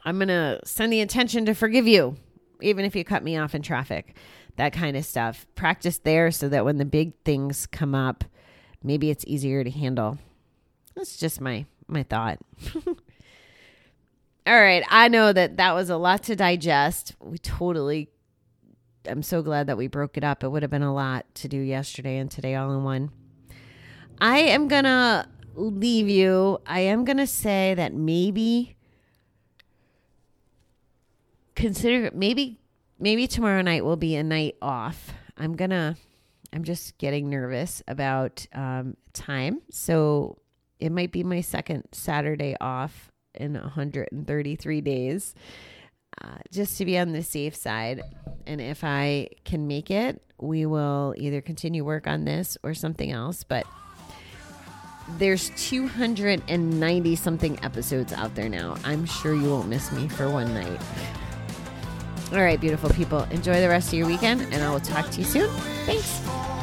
I'm 0.04 0.18
going 0.18 0.28
to 0.28 0.60
send 0.64 0.92
the 0.92 1.00
intention 1.00 1.44
to 1.46 1.54
forgive 1.54 1.86
you, 1.86 2.16
even 2.60 2.84
if 2.84 2.96
you 2.96 3.04
cut 3.04 3.22
me 3.22 3.36
off 3.36 3.54
in 3.54 3.62
traffic. 3.62 4.16
That 4.56 4.72
kind 4.72 4.96
of 4.96 5.04
stuff. 5.04 5.46
Practice 5.54 5.98
there 5.98 6.30
so 6.30 6.48
that 6.48 6.64
when 6.64 6.76
the 6.76 6.84
big 6.84 7.14
things 7.24 7.66
come 7.66 7.94
up, 7.94 8.24
maybe 8.82 9.10
it's 9.10 9.24
easier 9.26 9.64
to 9.64 9.70
handle. 9.70 10.18
That's 10.94 11.16
just 11.16 11.40
my 11.40 11.64
my 11.88 12.02
thought. 12.02 12.38
All 14.46 14.60
right. 14.60 14.84
I 14.88 15.08
know 15.08 15.32
that 15.32 15.56
that 15.58 15.72
was 15.72 15.88
a 15.88 15.96
lot 15.96 16.24
to 16.24 16.36
digest. 16.36 17.14
We 17.20 17.38
totally, 17.38 18.08
I'm 19.08 19.22
so 19.22 19.42
glad 19.42 19.66
that 19.66 19.76
we 19.76 19.86
broke 19.86 20.16
it 20.16 20.24
up. 20.24 20.44
It 20.44 20.48
would 20.48 20.62
have 20.62 20.70
been 20.70 20.82
a 20.82 20.94
lot 20.94 21.26
to 21.36 21.48
do 21.48 21.58
yesterday 21.58 22.18
and 22.18 22.30
today 22.30 22.54
all 22.54 22.72
in 22.72 22.84
one. 22.84 23.10
I 24.20 24.38
am 24.38 24.68
going 24.68 24.84
to 24.84 25.26
leave 25.54 26.08
you. 26.08 26.58
I 26.66 26.80
am 26.80 27.04
going 27.04 27.16
to 27.16 27.26
say 27.26 27.74
that 27.74 27.92
maybe 27.92 28.76
consider, 31.54 32.10
maybe, 32.14 32.60
maybe 32.98 33.26
tomorrow 33.26 33.62
night 33.62 33.84
will 33.84 33.96
be 33.96 34.16
a 34.16 34.22
night 34.22 34.56
off. 34.62 35.12
I'm 35.36 35.54
going 35.54 35.70
to, 35.70 35.96
I'm 36.52 36.64
just 36.64 36.98
getting 36.98 37.28
nervous 37.28 37.82
about 37.88 38.46
um, 38.52 38.96
time. 39.12 39.62
So 39.70 40.38
it 40.78 40.92
might 40.92 41.12
be 41.12 41.24
my 41.24 41.40
second 41.40 41.84
Saturday 41.92 42.56
off 42.60 43.10
in 43.34 43.54
133 43.54 44.80
days 44.80 45.34
uh, 46.20 46.38
just 46.50 46.78
to 46.78 46.84
be 46.84 46.98
on 46.98 47.12
the 47.12 47.22
safe 47.22 47.54
side. 47.54 48.02
And 48.46 48.60
if 48.60 48.84
I 48.84 49.28
can 49.44 49.66
make 49.66 49.90
it, 49.90 50.20
we 50.40 50.66
will 50.66 51.14
either 51.16 51.40
continue 51.40 51.84
work 51.84 52.06
on 52.06 52.24
this 52.24 52.58
or 52.62 52.74
something 52.74 53.10
else. 53.10 53.44
But 53.44 53.66
there's 55.18 55.50
290 55.56 57.16
something 57.16 57.58
episodes 57.62 58.12
out 58.12 58.34
there 58.34 58.48
now. 58.48 58.76
I'm 58.84 59.04
sure 59.04 59.34
you 59.34 59.50
won't 59.50 59.68
miss 59.68 59.92
me 59.92 60.08
for 60.08 60.28
one 60.30 60.52
night. 60.54 60.80
All 62.32 62.38
right, 62.38 62.60
beautiful 62.60 62.90
people. 62.90 63.24
Enjoy 63.24 63.60
the 63.60 63.68
rest 63.68 63.88
of 63.88 63.94
your 63.94 64.06
weekend, 64.06 64.40
and 64.40 64.62
I 64.62 64.70
will 64.70 64.80
talk 64.80 65.10
to 65.10 65.18
you 65.18 65.24
soon. 65.24 65.50
Thanks. 65.84 66.61